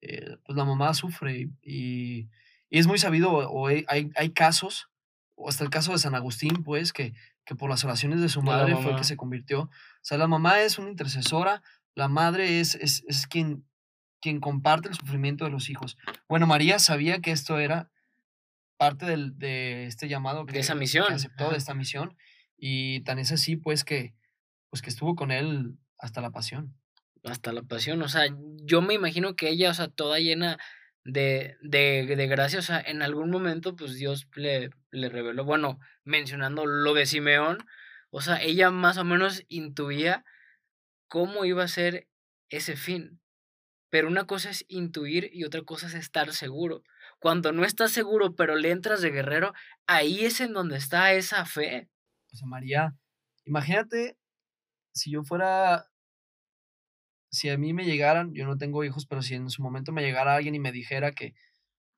eh, 0.00 0.38
pues 0.44 0.56
la 0.56 0.64
mamá 0.64 0.94
sufre 0.94 1.40
y, 1.40 1.50
y 1.62 2.28
es 2.70 2.86
muy 2.86 2.98
sabido, 2.98 3.30
o 3.32 3.66
hay, 3.68 3.84
hay 3.88 4.30
casos, 4.30 4.88
o 5.34 5.48
hasta 5.48 5.64
el 5.64 5.70
caso 5.70 5.92
de 5.92 5.98
San 5.98 6.14
Agustín, 6.14 6.64
pues, 6.64 6.92
que, 6.92 7.14
que 7.46 7.54
por 7.54 7.70
las 7.70 7.84
oraciones 7.84 8.20
de 8.20 8.28
su 8.28 8.42
madre 8.42 8.76
fue 8.76 8.96
que 8.96 9.04
se 9.04 9.16
convirtió. 9.16 9.62
O 9.62 9.70
sea, 10.02 10.18
la 10.18 10.26
mamá 10.26 10.60
es 10.60 10.78
una 10.78 10.90
intercesora, 10.90 11.62
la 11.94 12.08
madre 12.08 12.60
es, 12.60 12.74
es, 12.74 13.04
es 13.06 13.26
quien, 13.26 13.64
quien 14.20 14.40
comparte 14.40 14.88
el 14.88 14.94
sufrimiento 14.94 15.44
de 15.44 15.50
los 15.50 15.70
hijos. 15.70 15.96
Bueno, 16.28 16.46
María 16.46 16.78
sabía 16.78 17.20
que 17.20 17.30
esto 17.30 17.58
era 17.58 17.90
parte 18.76 19.06
del, 19.06 19.38
de 19.38 19.86
este 19.86 20.08
llamado 20.08 20.44
que, 20.44 20.54
de 20.54 20.58
esa 20.60 20.74
misión. 20.74 21.10
aceptó 21.10 21.50
de 21.50 21.56
esta 21.56 21.72
misión. 21.72 22.16
Y 22.58 23.00
tan 23.00 23.18
es 23.18 23.30
así, 23.30 23.56
pues, 23.56 23.84
que, 23.84 24.14
pues, 24.68 24.82
que 24.82 24.90
estuvo 24.90 25.14
con 25.14 25.30
él 25.30 25.76
hasta 25.98 26.20
la 26.20 26.30
pasión. 26.30 26.74
Hasta 27.22 27.52
la 27.52 27.62
pasión. 27.62 28.02
O 28.02 28.08
sea, 28.08 28.24
yo 28.64 28.82
me 28.82 28.94
imagino 28.94 29.36
que 29.36 29.50
ella, 29.50 29.70
o 29.70 29.74
sea, 29.74 29.88
toda 29.88 30.18
llena 30.18 30.58
de, 31.06 31.56
de, 31.62 32.14
de 32.16 32.26
gracia, 32.26 32.58
o 32.58 32.62
sea, 32.62 32.80
en 32.80 33.02
algún 33.02 33.30
momento, 33.30 33.76
pues 33.76 33.94
Dios 33.94 34.28
le, 34.34 34.70
le 34.90 35.08
reveló, 35.08 35.44
bueno, 35.44 35.78
mencionando 36.04 36.66
lo 36.66 36.94
de 36.94 37.06
Simeón, 37.06 37.58
o 38.10 38.20
sea, 38.20 38.42
ella 38.42 38.70
más 38.70 38.98
o 38.98 39.04
menos 39.04 39.44
intuía 39.48 40.24
cómo 41.08 41.44
iba 41.44 41.64
a 41.64 41.68
ser 41.68 42.08
ese 42.48 42.76
fin. 42.76 43.20
Pero 43.90 44.08
una 44.08 44.26
cosa 44.26 44.50
es 44.50 44.64
intuir 44.68 45.30
y 45.32 45.44
otra 45.44 45.62
cosa 45.62 45.86
es 45.86 45.94
estar 45.94 46.32
seguro. 46.32 46.82
Cuando 47.20 47.52
no 47.52 47.64
estás 47.64 47.92
seguro, 47.92 48.34
pero 48.34 48.56
le 48.56 48.70
entras 48.70 49.00
de 49.00 49.10
guerrero, 49.10 49.54
ahí 49.86 50.24
es 50.24 50.40
en 50.40 50.52
donde 50.52 50.76
está 50.76 51.12
esa 51.12 51.44
fe. 51.46 51.88
O 52.32 52.36
sea, 52.36 52.46
María, 52.48 52.94
imagínate 53.44 54.18
si 54.92 55.12
yo 55.12 55.22
fuera 55.22 55.86
si 57.36 57.50
a 57.50 57.58
mí 57.58 57.72
me 57.72 57.84
llegaran, 57.84 58.32
yo 58.32 58.46
no 58.46 58.56
tengo 58.56 58.82
hijos, 58.82 59.06
pero 59.06 59.22
si 59.22 59.34
en 59.34 59.50
su 59.50 59.62
momento 59.62 59.92
me 59.92 60.02
llegara 60.02 60.34
alguien 60.34 60.54
y 60.54 60.58
me 60.58 60.72
dijera 60.72 61.12
que 61.12 61.34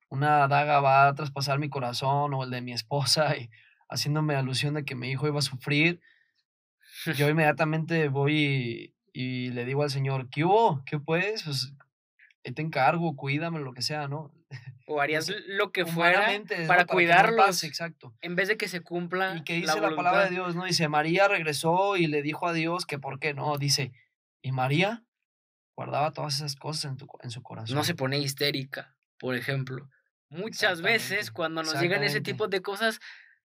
una 0.09 0.47
daga 0.47 0.81
va 0.81 1.07
a 1.07 1.15
traspasar 1.15 1.59
mi 1.59 1.69
corazón 1.69 2.33
o 2.33 2.43
el 2.43 2.49
de 2.49 2.61
mi 2.61 2.73
esposa 2.73 3.37
y 3.37 3.49
haciéndome 3.89 4.35
alusión 4.35 4.73
de 4.73 4.83
que 4.83 4.95
mi 4.95 5.09
hijo 5.09 5.27
iba 5.27 5.39
a 5.39 5.43
sufrir, 5.43 6.01
yo 7.15 7.29
inmediatamente 7.29 8.09
voy 8.09 8.93
y, 9.13 9.49
le 9.51 9.65
digo 9.65 9.83
al 9.83 9.89
Señor, 9.89 10.29
¿qué 10.29 10.43
hubo? 10.43 10.83
¿Qué 10.85 10.99
puedes? 10.99 11.43
Pues 11.43 11.73
te 12.43 12.61
encargo, 12.61 13.15
cuídame, 13.15 13.59
lo 13.59 13.73
que 13.73 13.81
sea, 13.81 14.07
¿no? 14.07 14.33
O 14.87 14.99
harías 15.01 15.31
lo 15.47 15.71
que 15.71 15.85
fuera 15.85 16.27
para, 16.67 16.85
cuidarlos. 16.85 17.63
exacto. 17.63 18.13
En 18.21 18.35
vez 18.35 18.47
de 18.47 18.57
que 18.57 18.67
se 18.67 18.81
cumpla. 18.81 19.35
Y 19.37 19.43
que 19.43 19.55
dice 19.55 19.79
la, 19.79 19.89
la 19.89 19.95
palabra 19.95 20.25
de 20.25 20.31
Dios, 20.31 20.55
¿no? 20.55 20.65
Dice, 20.65 20.87
María 20.89 21.27
regresó 21.27 21.95
y 21.95 22.07
le 22.07 22.21
dijo 22.21 22.47
a 22.47 22.53
Dios 22.53 22.85
que 22.85 22.99
por 22.99 23.19
qué 23.19 23.33
no. 23.33 23.57
Dice, 23.57 23.91
y 24.41 24.51
María 24.51 25.03
guardaba 25.79 26.11
todas 26.11 26.35
esas 26.35 26.57
cosas 26.57 26.91
en, 26.91 26.97
tu, 26.97 27.07
en 27.21 27.31
su 27.31 27.41
corazón. 27.41 27.73
No 27.73 27.85
se 27.85 27.95
pone 27.95 28.19
histérica, 28.19 28.97
por 29.17 29.35
ejemplo. 29.35 29.89
Muchas 30.27 30.81
veces 30.81 31.31
cuando 31.31 31.63
nos 31.63 31.79
llegan 31.79 32.03
ese 32.03 32.19
tipo 32.19 32.49
de 32.49 32.61
cosas, 32.61 32.99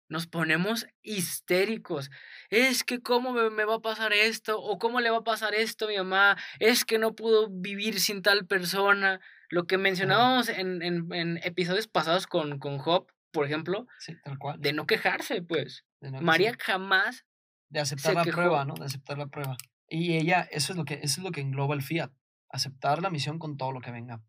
nos 0.09 0.27
ponemos 0.27 0.89
histéricos. 1.01 2.11
Es 2.51 2.83
que 2.83 3.01
cómo 3.01 3.33
me, 3.33 3.65
va 3.65 3.77
a 3.77 3.81
pasar 3.81 4.13
esto 4.13 4.61
o 4.61 4.81
cómo 4.81 5.01
le 5.01 5.11
va 5.11 5.19
a 5.19 5.23
pasar 5.25 5.55
esto 5.55 5.85
a 5.85 5.89
mi 5.89 5.97
mamá. 5.97 6.37
Es 6.59 6.85
que 6.85 6.99
no 6.99 7.15
pudo 7.15 7.49
vivir 7.51 8.01
sin 8.01 8.21
tal 8.21 8.47
persona. 8.47 9.21
Lo 9.49 9.69
que 9.69 9.79
mencionábamos 9.79 10.49
en, 10.49 10.83
en, 10.83 11.39
episodios 11.45 11.87
pasados 11.87 12.27
con, 12.27 12.59
con 12.59 12.79
Job, 12.79 13.07
por 13.31 13.47
ejemplo. 13.47 13.87
Sí, 14.01 14.17
tal 14.25 14.39
cual. 14.39 14.61
De 14.61 14.73
no 14.73 14.87
quejarse, 14.89 15.41
pues. 15.41 15.85
María 16.01 16.57
jamás. 16.59 17.25
De 17.69 17.79
aceptar 17.79 18.15
la 18.15 18.25
prueba, 18.25 18.65
¿no? 18.65 18.75
De 18.75 18.87
aceptar 18.87 19.19
la 19.19 19.29
prueba. 19.29 19.57
Y 19.89 20.17
ella, 20.17 20.49
eso 20.51 20.73
es 20.73 20.77
lo 20.77 20.85
que, 20.85 20.95
eso 20.95 21.21
es 21.21 21.25
lo 21.25 21.31
que 21.31 21.41
engloba 21.41 21.77
el 21.77 21.83
fiat 21.83 22.11
aceptar 22.55 23.03
la 23.03 23.11
misión 23.11 23.39
con 23.39 23.57
todo 23.57 23.73
lo 23.73 23.81
que 23.81 23.91
venga. 23.91 24.23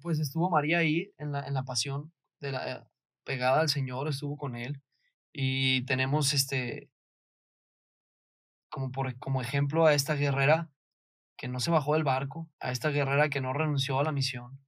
Pues 0.00 0.18
estuvo 0.18 0.50
María 0.50 0.78
ahí 0.78 1.12
en 1.18 1.32
la, 1.32 1.46
en 1.46 1.54
la 1.54 1.64
pasión, 1.64 2.12
de 2.40 2.52
la, 2.52 2.88
pegada 3.24 3.60
al 3.60 3.68
Señor, 3.68 4.08
estuvo 4.08 4.36
con 4.36 4.56
él. 4.56 4.82
Y 5.32 5.84
tenemos 5.84 6.32
este, 6.32 6.90
como, 8.68 8.90
por, 8.90 9.16
como 9.18 9.40
ejemplo 9.40 9.86
a 9.86 9.94
esta 9.94 10.14
guerrera 10.14 10.70
que 11.36 11.48
no 11.48 11.60
se 11.60 11.70
bajó 11.70 11.94
del 11.94 12.04
barco, 12.04 12.50
a 12.58 12.72
esta 12.72 12.90
guerrera 12.90 13.30
que 13.30 13.40
no 13.40 13.52
renunció 13.52 13.98
a 13.98 14.04
la 14.04 14.12
misión, 14.12 14.58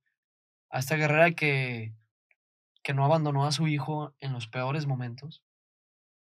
a 0.71 0.79
esta 0.79 0.97
guerrera 0.97 1.33
que, 1.33 1.95
que 2.83 2.95
no 2.95 3.05
abandonó 3.05 3.47
a 3.47 3.53
su 3.53 3.67
hijo 3.67 4.15
en 4.21 4.33
los 4.33 4.49
peores 4.49 4.87
momentos, 4.87 5.43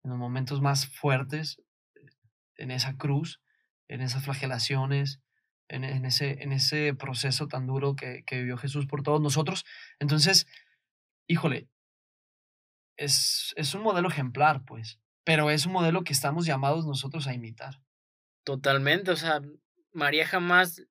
en 0.03 0.11
los 0.11 0.19
momentos 0.19 0.61
más 0.61 0.87
fuertes, 0.87 1.61
en 2.55 2.71
esa 2.71 2.95
cruz, 2.95 3.41
en 3.87 4.01
esas 4.01 4.23
flagelaciones, 4.23 5.21
en, 5.71 6.05
ese, 6.05 6.43
en 6.43 6.51
ese 6.51 6.93
proceso 6.93 7.47
tan 7.47 7.65
duro 7.65 7.95
que, 7.95 8.23
que, 8.25 8.39
vivió 8.39 8.57
Jesús 8.57 8.85
por 8.85 9.03
todos 9.03 9.21
nosotros. 9.21 9.65
Entonces, 9.99 10.47
híjole, 11.27 11.67
es, 12.97 13.53
es 13.55 13.73
un 13.73 13.81
modelo 13.81 14.09
ejemplar, 14.09 14.63
pues, 14.65 14.99
pero 15.23 15.49
es 15.49 15.65
un 15.65 15.73
modelo 15.73 16.03
que 16.03 16.13
estamos 16.13 16.45
llamados 16.45 16.85
nosotros 16.85 17.27
a 17.27 17.33
imitar. 17.33 17.81
Totalmente, 18.43 19.11
o 19.11 19.15
sea, 19.15 19.41
María 19.93 20.27
jamás 20.27 20.83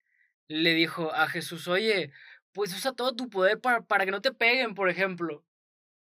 le 0.49 0.75
dijo 0.75 1.13
a 1.13 1.29
Jesús, 1.29 1.69
oye, 1.69 2.11
pues 2.53 2.75
usa 2.75 2.93
todo 2.93 3.15
tu 3.15 3.29
poder 3.29 3.61
para, 3.61 3.83
para 3.83 4.05
que 4.05 4.11
no 4.11 4.21
te 4.21 4.33
peguen, 4.33 4.75
por 4.75 4.89
ejemplo. 4.89 5.45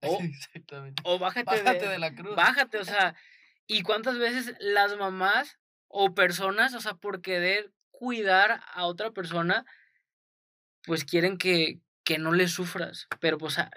O, 0.02 0.20
Exactamente. 0.22 1.02
o 1.06 1.18
bájate, 1.18 1.46
Bájate 1.46 1.86
de, 1.86 1.88
de 1.88 1.98
la 1.98 2.14
cruz. 2.14 2.36
Bájate, 2.36 2.78
o 2.78 2.84
sea, 2.84 3.16
¿y 3.66 3.82
cuántas 3.82 4.18
veces 4.18 4.54
las 4.60 4.94
mamás 4.98 5.58
o 5.88 6.14
personas, 6.14 6.74
o 6.74 6.80
sea, 6.80 6.94
por 6.94 7.22
querer 7.22 7.72
cuidar 7.98 8.60
a 8.74 8.86
otra 8.86 9.10
persona, 9.10 9.64
pues 10.84 11.04
quieren 11.04 11.38
que, 11.38 11.80
que 12.04 12.18
no 12.18 12.32
le 12.32 12.48
sufras? 12.48 13.06
Pero 13.20 13.38
pues 13.38 13.58
ah, 13.58 13.70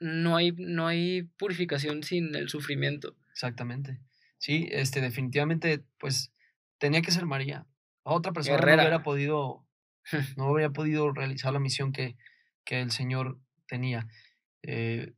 no 0.00 0.36
hay, 0.36 0.52
no 0.52 0.86
hay 0.86 1.22
purificación 1.38 2.02
sin 2.02 2.34
el 2.34 2.48
sufrimiento. 2.48 3.16
Exactamente. 3.32 4.00
Sí, 4.38 4.68
este, 4.70 5.00
definitivamente, 5.00 5.82
pues, 5.98 6.32
tenía 6.78 7.00
que 7.00 7.10
ser 7.10 7.26
María. 7.26 7.66
Otra 8.02 8.32
persona 8.32 8.58
no 8.58 8.74
hubiera 8.74 9.02
podido, 9.02 9.66
no 10.36 10.48
habría 10.48 10.70
podido 10.70 11.10
realizar 11.12 11.52
la 11.52 11.58
misión 11.58 11.92
que, 11.92 12.16
que 12.64 12.80
el 12.80 12.90
Señor 12.90 13.38
tenía. 13.66 14.06
Eh, 14.62 15.14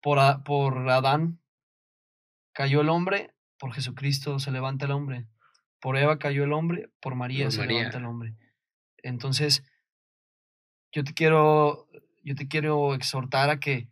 por, 0.00 0.18
por 0.44 0.88
Adán 0.88 1.40
cayó 2.52 2.80
el 2.80 2.88
hombre, 2.88 3.34
por 3.58 3.72
Jesucristo 3.72 4.38
se 4.38 4.52
levanta 4.52 4.86
el 4.86 4.92
hombre. 4.92 5.26
Por 5.82 5.96
Eva 5.98 6.20
cayó 6.20 6.44
el 6.44 6.52
hombre, 6.52 6.90
por 7.00 7.16
María 7.16 7.46
Por 7.46 7.52
se 7.52 7.58
María. 7.58 7.78
levanta 7.78 7.98
el 7.98 8.04
hombre. 8.04 8.36
Entonces, 8.98 9.64
yo 10.92 11.02
te 11.02 11.12
quiero, 11.12 11.88
yo 12.22 12.36
te 12.36 12.46
quiero 12.46 12.94
exhortar 12.94 13.50
a 13.50 13.58
que, 13.58 13.88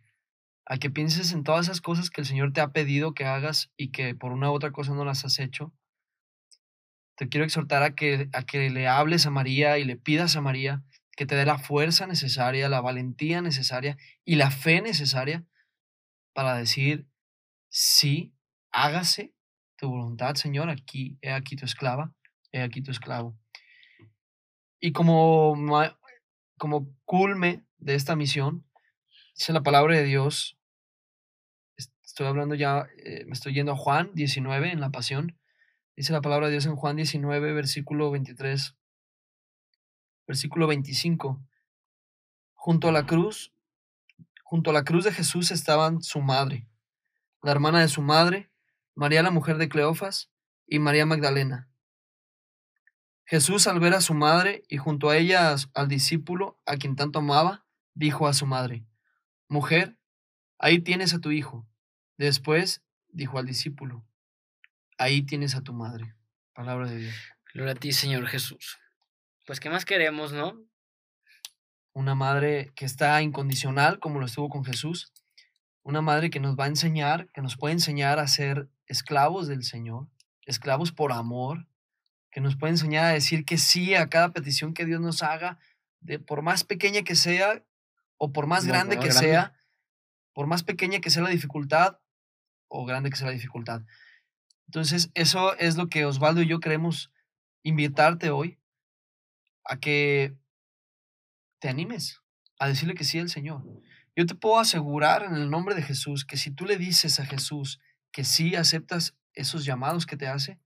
a 0.65 0.77
que 0.77 0.89
pienses 0.89 1.33
en 1.33 1.43
todas 1.43 1.65
esas 1.65 1.81
cosas 1.81 2.09
que 2.09 2.21
el 2.21 2.27
Señor 2.27 2.53
te 2.53 2.61
ha 2.61 2.71
pedido 2.71 3.13
que 3.13 3.25
hagas 3.25 3.71
y 3.75 3.89
que 3.89 4.15
por 4.15 4.31
una 4.31 4.49
u 4.49 4.53
otra 4.53 4.71
cosa 4.71 4.93
no 4.93 5.03
las 5.03 5.25
has 5.25 5.37
hecho. 5.39 5.73
Te 7.17 7.27
quiero 7.27 7.43
exhortar 7.43 7.83
a 7.83 7.93
que, 7.93 8.29
a 8.31 8.43
que 8.43 8.69
le 8.69 8.87
hables 8.87 9.25
a 9.25 9.29
María 9.29 9.77
y 9.77 9.83
le 9.83 9.97
pidas 9.97 10.37
a 10.37 10.41
María 10.41 10.85
que 11.17 11.25
te 11.25 11.35
dé 11.35 11.45
la 11.45 11.57
fuerza 11.57 12.07
necesaria, 12.07 12.69
la 12.69 12.79
valentía 12.79 13.41
necesaria 13.41 13.97
y 14.23 14.35
la 14.35 14.49
fe 14.49 14.81
necesaria 14.81 15.43
para 16.31 16.55
decir, 16.55 17.05
sí, 17.67 18.33
hágase 18.71 19.33
tu 19.81 19.89
voluntad, 19.89 20.35
Señor, 20.35 20.69
aquí, 20.69 21.17
he 21.23 21.31
aquí 21.31 21.55
tu 21.55 21.65
esclava, 21.65 22.13
he 22.51 22.61
aquí 22.61 22.83
tu 22.83 22.91
esclavo. 22.91 23.35
Y 24.79 24.91
como, 24.91 25.55
como 26.59 26.95
culme 27.03 27.65
de 27.79 27.95
esta 27.95 28.15
misión, 28.15 28.63
dice 29.35 29.53
la 29.53 29.63
palabra 29.63 29.97
de 29.97 30.03
Dios, 30.03 30.55
es- 31.77 31.91
estoy 32.03 32.27
hablando 32.27 32.53
ya, 32.53 32.87
eh, 33.03 33.25
me 33.25 33.33
estoy 33.33 33.55
yendo 33.55 33.71
a 33.71 33.75
Juan 33.75 34.11
19 34.13 34.71
en 34.71 34.81
la 34.81 34.91
pasión, 34.91 35.39
dice 35.95 36.13
la 36.13 36.21
palabra 36.21 36.45
de 36.45 36.51
Dios 36.51 36.67
en 36.67 36.75
Juan 36.75 36.95
19, 36.97 37.51
versículo 37.51 38.11
23, 38.11 38.77
versículo 40.27 40.67
25, 40.67 41.41
junto 42.53 42.87
a 42.87 42.91
la 42.91 43.07
cruz, 43.07 43.51
junto 44.43 44.69
a 44.69 44.73
la 44.73 44.83
cruz 44.83 45.05
de 45.05 45.11
Jesús 45.11 45.49
estaban 45.49 46.03
su 46.03 46.21
madre, 46.21 46.67
la 47.41 47.51
hermana 47.51 47.79
de 47.81 47.87
su 47.87 48.03
madre, 48.03 48.50
María 48.95 49.23
la 49.23 49.31
mujer 49.31 49.57
de 49.57 49.69
Cleofas 49.69 50.31
y 50.67 50.79
María 50.79 51.05
Magdalena. 51.05 51.69
Jesús 53.25 53.67
al 53.67 53.79
ver 53.79 53.93
a 53.93 54.01
su 54.01 54.13
madre 54.13 54.63
y 54.67 54.77
junto 54.77 55.09
a 55.09 55.17
ella 55.17 55.55
al 55.73 55.87
discípulo 55.87 56.59
a 56.65 56.75
quien 56.75 56.95
tanto 56.95 57.19
amaba, 57.19 57.65
dijo 57.93 58.27
a 58.27 58.33
su 58.33 58.45
madre, 58.45 58.85
Mujer, 59.47 59.97
ahí 60.59 60.79
tienes 60.79 61.13
a 61.13 61.19
tu 61.19 61.31
hijo. 61.31 61.65
Después 62.17 62.83
dijo 63.09 63.39
al 63.39 63.45
discípulo, 63.45 64.05
Ahí 64.97 65.23
tienes 65.23 65.55
a 65.55 65.61
tu 65.61 65.73
madre. 65.73 66.13
Palabra 66.53 66.89
de 66.89 66.97
Dios. 66.97 67.15
Gloria 67.53 67.73
a 67.73 67.75
ti, 67.75 67.91
Señor 67.91 68.27
Jesús. 68.27 68.77
Pues, 69.47 69.59
¿qué 69.59 69.69
más 69.69 69.83
queremos, 69.83 70.31
no? 70.31 70.63
Una 71.93 72.15
madre 72.15 72.71
que 72.75 72.85
está 72.85 73.21
incondicional, 73.21 73.99
como 73.99 74.19
lo 74.19 74.25
estuvo 74.25 74.49
con 74.49 74.63
Jesús. 74.63 75.11
Una 75.83 76.01
madre 76.01 76.29
que 76.29 76.39
nos 76.39 76.55
va 76.55 76.65
a 76.65 76.67
enseñar, 76.67 77.29
que 77.33 77.41
nos 77.41 77.57
puede 77.57 77.73
enseñar 77.73 78.19
a 78.19 78.27
ser 78.27 78.69
esclavos 78.91 79.47
del 79.47 79.63
Señor, 79.63 80.09
esclavos 80.45 80.91
por 80.91 81.13
amor, 81.13 81.65
que 82.29 82.41
nos 82.41 82.57
puede 82.57 82.73
enseñar 82.73 83.05
a 83.05 83.13
decir 83.13 83.45
que 83.45 83.57
sí 83.57 83.95
a 83.95 84.07
cada 84.07 84.33
petición 84.33 84.73
que 84.73 84.85
Dios 84.85 84.99
nos 84.99 85.23
haga, 85.23 85.59
de, 86.01 86.19
por 86.19 86.41
más 86.41 86.65
pequeña 86.65 87.03
que 87.03 87.15
sea 87.15 87.63
o 88.17 88.33
por 88.33 88.47
más 88.47 88.65
No, 88.65 88.73
grande 88.73 88.97
que 88.97 89.07
grande. 89.07 89.19
sea, 89.19 89.53
por 90.33 90.47
más 90.47 90.63
pequeña 90.63 90.99
que 90.99 91.09
sea 91.09 91.23
la 91.23 91.29
dificultad 91.29 91.99
o 92.67 92.85
grande 92.85 93.09
que 93.09 93.15
sea 93.15 93.27
la 93.27 93.33
dificultad. 93.33 93.81
Entonces, 94.67 95.09
eso 95.13 95.57
es 95.57 95.77
lo 95.77 95.87
que 95.87 96.05
Osvaldo 96.05 96.41
y 96.41 96.47
yo 96.47 96.59
queremos 96.59 97.11
invitarte 97.63 98.29
hoy 98.29 98.59
a 99.63 99.79
que 99.79 100.35
te 101.59 101.69
animes 101.69 102.19
a 102.59 102.67
decirle 102.67 102.95
que 102.95 103.05
sí 103.05 103.19
al 103.19 103.29
Señor. 103.29 103.63
Yo 104.17 104.25
te 104.25 104.35
puedo 104.35 104.59
asegurar 104.59 105.23
en 105.23 105.35
el 105.35 105.49
nombre 105.49 105.75
de 105.75 105.81
Jesús 105.81 106.25
que 106.25 106.35
si 106.35 106.51
tú 106.51 106.65
le 106.65 106.77
dices 106.77 107.19
a 107.21 107.25
Jesús 107.25 107.79
que 108.11 108.23
sí 108.23 108.55
aceptas 108.55 109.15
esos 109.33 109.63
llamados 109.65 110.05
que 110.05 110.17
te 110.17 110.27
hace, 110.27 110.59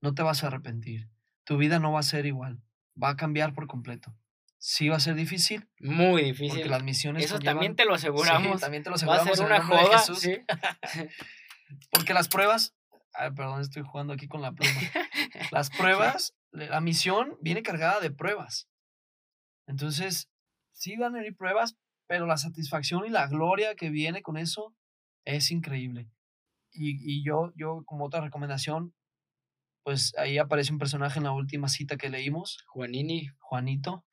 no 0.00 0.14
te 0.14 0.22
vas 0.22 0.44
a 0.44 0.48
arrepentir. 0.48 1.08
Tu 1.44 1.56
vida 1.56 1.78
no 1.78 1.92
va 1.92 2.00
a 2.00 2.04
ser 2.04 2.26
igual, 2.26 2.60
va 3.02 3.10
a 3.10 3.16
cambiar 3.16 3.54
por 3.54 3.66
completo. 3.66 4.14
Sí 4.58 4.88
va 4.88 4.96
a 4.96 5.00
ser 5.00 5.14
difícil 5.14 5.68
Muy 5.78 6.10
porque 6.10 6.24
difícil. 6.24 6.70
las 6.70 6.82
misiones 6.82 7.24
Eso 7.24 7.36
conllevan- 7.38 7.44
también 7.44 7.76
te 7.76 7.84
lo 7.84 7.92
Sí, 7.92 8.06
aseguramos. 8.06 8.60
también 8.60 8.82
te 8.82 8.90
lo 8.90 8.96
Va 8.96 9.14
a 9.16 9.16
aseguramos 9.22 9.36
ser 9.38 9.46
una 9.46 9.62
joda, 9.64 9.98
Jesús, 9.98 10.18
sí. 10.20 10.36
porque 11.90 12.14
las 12.14 12.28
pruebas, 12.28 12.74
ay, 13.12 13.30
perdón, 13.32 13.60
estoy 13.60 13.82
jugando 13.82 14.12
aquí 14.12 14.28
con 14.28 14.42
la 14.42 14.52
pluma. 14.52 14.72
Las 15.52 15.70
pruebas, 15.70 16.34
la 16.50 16.80
misión 16.80 17.36
viene 17.40 17.62
cargada 17.62 18.00
de 18.00 18.10
pruebas. 18.10 18.68
Entonces, 19.66 20.28
sí 20.72 20.96
van 20.96 21.14
a 21.14 21.18
venir 21.18 21.36
pruebas, 21.36 21.76
pero 22.06 22.26
la 22.26 22.36
satisfacción 22.36 23.04
y 23.06 23.10
la 23.10 23.26
gloria 23.28 23.74
que 23.74 23.90
viene 23.90 24.22
con 24.22 24.36
eso 24.36 24.74
es 25.24 25.50
increíble. 25.50 26.08
Y, 26.76 26.98
y 27.02 27.24
yo, 27.24 27.52
yo, 27.56 27.82
como 27.86 28.04
otra 28.04 28.20
recomendación, 28.20 28.94
pues 29.86 30.14
ahí 30.18 30.36
aparece 30.38 30.72
un 30.72 30.80
personaje 30.80 31.20
en 31.20 31.24
la 31.24 31.30
última 31.30 31.68
cita 31.68 31.96
que 31.96 32.10
leímos, 32.10 32.58
Juanini. 32.66 33.30
Juanito. 33.38 34.04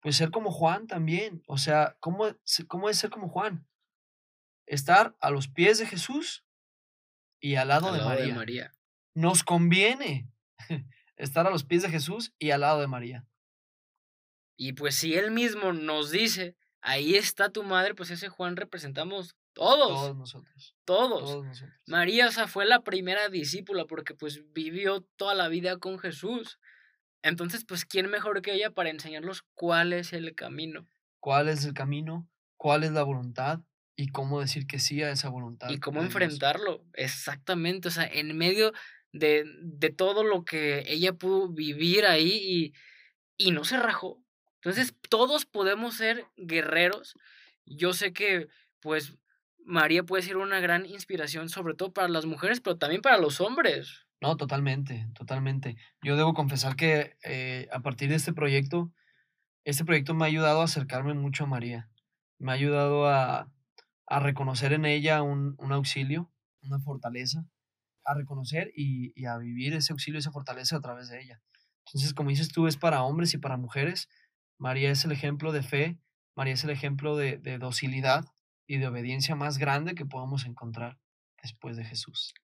Pues 0.00 0.16
ser 0.16 0.32
como 0.32 0.50
Juan 0.50 0.88
también. 0.88 1.44
O 1.46 1.56
sea, 1.56 1.96
¿cómo, 2.00 2.26
¿cómo 2.66 2.90
es 2.90 2.98
ser 2.98 3.08
como 3.10 3.28
Juan? 3.28 3.68
Estar 4.66 5.16
a 5.20 5.30
los 5.30 5.46
pies 5.46 5.78
de 5.78 5.86
Jesús 5.86 6.44
y 7.40 7.54
al 7.54 7.68
lado, 7.68 7.86
al 7.86 7.92
de, 7.92 7.98
lado 7.98 8.10
María. 8.10 8.26
de 8.26 8.32
María. 8.32 8.72
Nos 9.14 9.44
conviene 9.44 10.28
estar 11.16 11.46
a 11.46 11.50
los 11.50 11.62
pies 11.62 11.82
de 11.82 11.90
Jesús 11.90 12.34
y 12.36 12.50
al 12.50 12.62
lado 12.62 12.80
de 12.80 12.88
María. 12.88 13.24
Y 14.56 14.72
pues 14.72 14.96
si 14.96 15.14
él 15.14 15.30
mismo 15.30 15.72
nos 15.72 16.10
dice, 16.10 16.56
ahí 16.80 17.14
está 17.14 17.50
tu 17.50 17.62
madre, 17.62 17.94
pues 17.94 18.10
ese 18.10 18.28
Juan 18.28 18.56
representamos 18.56 19.36
todos, 19.58 19.88
Todos 19.88 20.16
nosotros. 20.16 20.76
todos. 20.84 21.20
Todos 21.24 21.44
nosotros. 21.44 21.80
María, 21.86 22.28
o 22.28 22.30
sea, 22.30 22.46
fue 22.46 22.64
la 22.64 22.82
primera 22.82 23.28
discípula 23.28 23.86
porque 23.86 24.14
pues 24.14 24.52
vivió 24.52 25.02
toda 25.16 25.34
la 25.34 25.48
vida 25.48 25.78
con 25.78 25.98
Jesús. 25.98 26.58
Entonces, 27.22 27.64
pues, 27.64 27.84
¿quién 27.84 28.08
mejor 28.08 28.40
que 28.42 28.54
ella 28.54 28.70
para 28.70 28.90
enseñarlos 28.90 29.42
cuál 29.54 29.92
es 29.92 30.12
el 30.12 30.34
camino? 30.36 30.86
¿Cuál 31.18 31.48
es 31.48 31.64
el 31.64 31.74
camino? 31.74 32.28
¿Cuál 32.56 32.84
es 32.84 32.92
la 32.92 33.02
voluntad? 33.02 33.60
Y 33.96 34.08
cómo 34.08 34.40
decir 34.40 34.68
que 34.68 34.78
sí 34.78 35.02
a 35.02 35.10
esa 35.10 35.28
voluntad. 35.28 35.68
Y 35.70 35.80
cómo 35.80 36.00
enfrentarlo. 36.00 36.84
Exactamente, 36.94 37.88
o 37.88 37.90
sea, 37.90 38.06
en 38.06 38.36
medio 38.38 38.72
de, 39.12 39.44
de 39.60 39.90
todo 39.90 40.22
lo 40.22 40.44
que 40.44 40.84
ella 40.86 41.14
pudo 41.14 41.48
vivir 41.48 42.06
ahí 42.06 42.72
y, 43.36 43.46
y 43.46 43.50
no 43.50 43.64
se 43.64 43.76
rajó. 43.76 44.22
Entonces, 44.62 44.94
todos 45.08 45.46
podemos 45.46 45.96
ser 45.96 46.24
guerreros. 46.36 47.14
Yo 47.66 47.92
sé 47.92 48.12
que, 48.12 48.46
pues, 48.80 49.14
María 49.68 50.02
puede 50.02 50.22
ser 50.22 50.38
una 50.38 50.60
gran 50.60 50.86
inspiración, 50.86 51.50
sobre 51.50 51.74
todo 51.74 51.92
para 51.92 52.08
las 52.08 52.24
mujeres, 52.24 52.62
pero 52.62 52.78
también 52.78 53.02
para 53.02 53.18
los 53.18 53.38
hombres. 53.42 54.06
No, 54.18 54.38
totalmente, 54.38 55.06
totalmente. 55.14 55.76
Yo 56.02 56.16
debo 56.16 56.32
confesar 56.32 56.74
que 56.74 57.18
eh, 57.22 57.68
a 57.70 57.80
partir 57.80 58.08
de 58.08 58.14
este 58.14 58.32
proyecto, 58.32 58.90
este 59.64 59.84
proyecto 59.84 60.14
me 60.14 60.24
ha 60.24 60.28
ayudado 60.28 60.62
a 60.62 60.64
acercarme 60.64 61.12
mucho 61.12 61.44
a 61.44 61.48
María. 61.48 61.90
Me 62.38 62.50
ha 62.50 62.54
ayudado 62.54 63.08
a, 63.08 63.52
a 64.06 64.20
reconocer 64.20 64.72
en 64.72 64.86
ella 64.86 65.20
un, 65.20 65.54
un 65.58 65.72
auxilio, 65.72 66.32
una 66.62 66.80
fortaleza, 66.80 67.44
a 68.06 68.14
reconocer 68.14 68.72
y, 68.74 69.12
y 69.14 69.26
a 69.26 69.36
vivir 69.36 69.74
ese 69.74 69.92
auxilio, 69.92 70.18
esa 70.18 70.32
fortaleza 70.32 70.76
a 70.76 70.80
través 70.80 71.10
de 71.10 71.20
ella. 71.20 71.42
Entonces, 71.88 72.14
como 72.14 72.30
dices 72.30 72.48
tú, 72.48 72.68
es 72.68 72.78
para 72.78 73.02
hombres 73.02 73.34
y 73.34 73.38
para 73.38 73.58
mujeres. 73.58 74.08
María 74.56 74.90
es 74.90 75.04
el 75.04 75.12
ejemplo 75.12 75.52
de 75.52 75.62
fe, 75.62 76.00
María 76.34 76.54
es 76.54 76.64
el 76.64 76.70
ejemplo 76.70 77.18
de, 77.18 77.36
de 77.36 77.58
docilidad 77.58 78.24
y 78.68 78.76
de 78.76 78.86
obediencia 78.86 79.34
más 79.34 79.58
grande 79.58 79.96
que 79.96 80.06
podamos 80.06 80.44
encontrar 80.44 80.98
después 81.42 81.76
de 81.76 81.84
Jesús. 81.84 82.34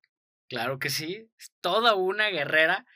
Claro 0.49 0.79
que 0.79 0.91
sí, 0.91 1.29
es 1.39 1.53
toda 1.61 1.95
una 1.95 2.29
guerrera 2.29 2.87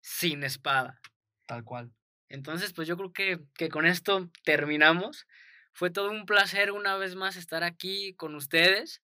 sin 0.00 0.44
espada. 0.44 1.00
Tal 1.46 1.64
cual. 1.64 1.92
Entonces, 2.28 2.72
pues 2.72 2.86
yo 2.86 2.96
creo 2.96 3.12
que, 3.12 3.40
que 3.54 3.68
con 3.68 3.84
esto 3.84 4.30
terminamos. 4.44 5.26
Fue 5.72 5.90
todo 5.90 6.10
un 6.10 6.24
placer 6.24 6.70
una 6.72 6.96
vez 6.96 7.16
más 7.16 7.36
estar 7.36 7.64
aquí 7.64 8.14
con 8.14 8.34
ustedes. 8.34 9.02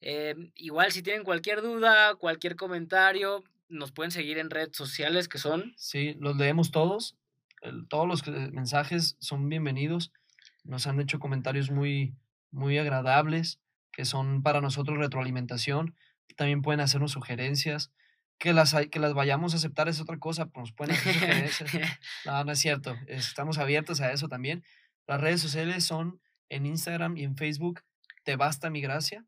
Eh, 0.00 0.34
igual 0.54 0.90
si 0.92 1.02
tienen 1.02 1.24
cualquier 1.24 1.60
duda, 1.60 2.14
cualquier 2.14 2.56
comentario, 2.56 3.44
nos 3.68 3.92
pueden 3.92 4.10
seguir 4.10 4.38
en 4.38 4.50
redes 4.50 4.76
sociales 4.76 5.28
que 5.28 5.38
son... 5.38 5.74
Sí, 5.76 6.14
los 6.20 6.36
leemos 6.36 6.70
todos. 6.70 7.16
todos 7.88 8.08
los 8.08 8.26
mensajes 8.52 9.16
son 9.18 9.48
bienvenidos. 9.48 10.10
Nos 10.64 10.86
han 10.86 11.00
hecho 11.00 11.18
comentarios 11.18 11.70
muy, 11.70 12.14
muy 12.50 12.78
agradables, 12.78 13.60
que 13.92 14.04
son 14.04 14.42
para 14.42 14.60
nosotros 14.60 14.98
retroalimentación. 14.98 15.94
También 16.36 16.62
pueden 16.62 16.80
hacernos 16.80 17.12
sugerencias. 17.12 17.92
Que 18.38 18.54
las, 18.54 18.74
que 18.90 19.00
las 19.00 19.12
vayamos 19.12 19.52
a 19.52 19.58
aceptar 19.58 19.88
es 19.90 20.00
otra 20.00 20.18
cosa, 20.18 20.46
pues 20.46 20.62
nos 20.62 20.72
pueden 20.72 20.96
hacer 20.96 21.12
sugerencias. 21.12 21.70
no, 22.24 22.42
no 22.44 22.52
es 22.52 22.58
cierto. 22.58 22.96
Estamos 23.06 23.58
abiertos 23.58 24.00
a 24.00 24.12
eso 24.12 24.28
también. 24.28 24.64
Las 25.06 25.20
redes 25.20 25.42
sociales 25.42 25.84
son 25.84 26.22
en 26.48 26.64
Instagram 26.64 27.18
y 27.18 27.24
en 27.24 27.36
Facebook, 27.36 27.82
Te 28.24 28.36
Basta 28.36 28.70
Mi 28.70 28.80
Gracia. 28.80 29.26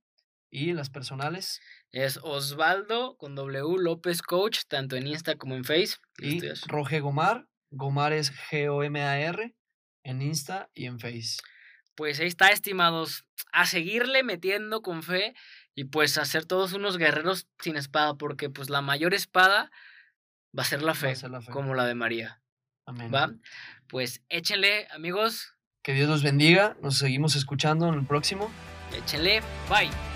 Y 0.51 0.73
las 0.73 0.91
personales. 0.91 1.61
Es 1.91 2.19
Osvaldo 2.23 3.17
con 3.17 3.35
W 3.35 3.83
López 3.83 4.23
Coach, 4.23 4.61
tanto 4.69 4.97
en 4.97 5.07
Insta 5.07 5.37
como 5.37 5.55
en 5.55 5.65
Face. 5.65 5.97
Y 6.19 6.41
Roge 6.67 7.01
Gomar. 7.01 7.49
Gomar 7.71 8.13
es 8.13 8.33
G-O-M-A-R 8.33 9.55
en 10.05 10.23
Insta 10.23 10.71
y 10.75 10.87
en 10.87 11.01
Face. 11.01 11.37
Pues 11.95 12.21
ahí 12.21 12.27
está, 12.27 12.49
estimados. 12.49 13.25
A 13.53 13.67
seguirle 13.67 14.23
metiendo 14.23 14.83
con 14.83 15.03
fe 15.03 15.35
y 15.75 15.85
pues 15.85 16.19
a 16.19 16.25
ser 16.25 16.47
todos 16.47 16.73
unos 16.73 16.97
guerreros 16.99 17.47
sin 17.61 17.77
espada, 17.77 18.15
porque 18.15 18.49
pues 18.51 18.71
la 18.71 18.81
mayor 18.81 19.15
espada 19.15 19.71
va 20.57 20.63
a 20.63 20.67
ser 20.67 20.83
la 20.83 20.95
fe, 20.95 21.15
como 21.51 21.75
la 21.75 21.87
de 21.87 21.95
María. 21.95 22.41
Amén. 22.87 23.11
¿Va? 23.15 23.33
Pues 23.89 24.23
échenle, 24.29 24.89
amigos. 24.91 25.55
Que 25.83 25.93
Dios 25.93 26.09
los 26.09 26.23
bendiga. 26.23 26.77
Nos 26.83 26.99
seguimos 26.99 27.37
escuchando 27.37 27.89
en 27.89 27.95
el 27.95 28.07
próximo. 28.07 28.51
Échenle. 28.93 29.43
Bye. 29.69 30.12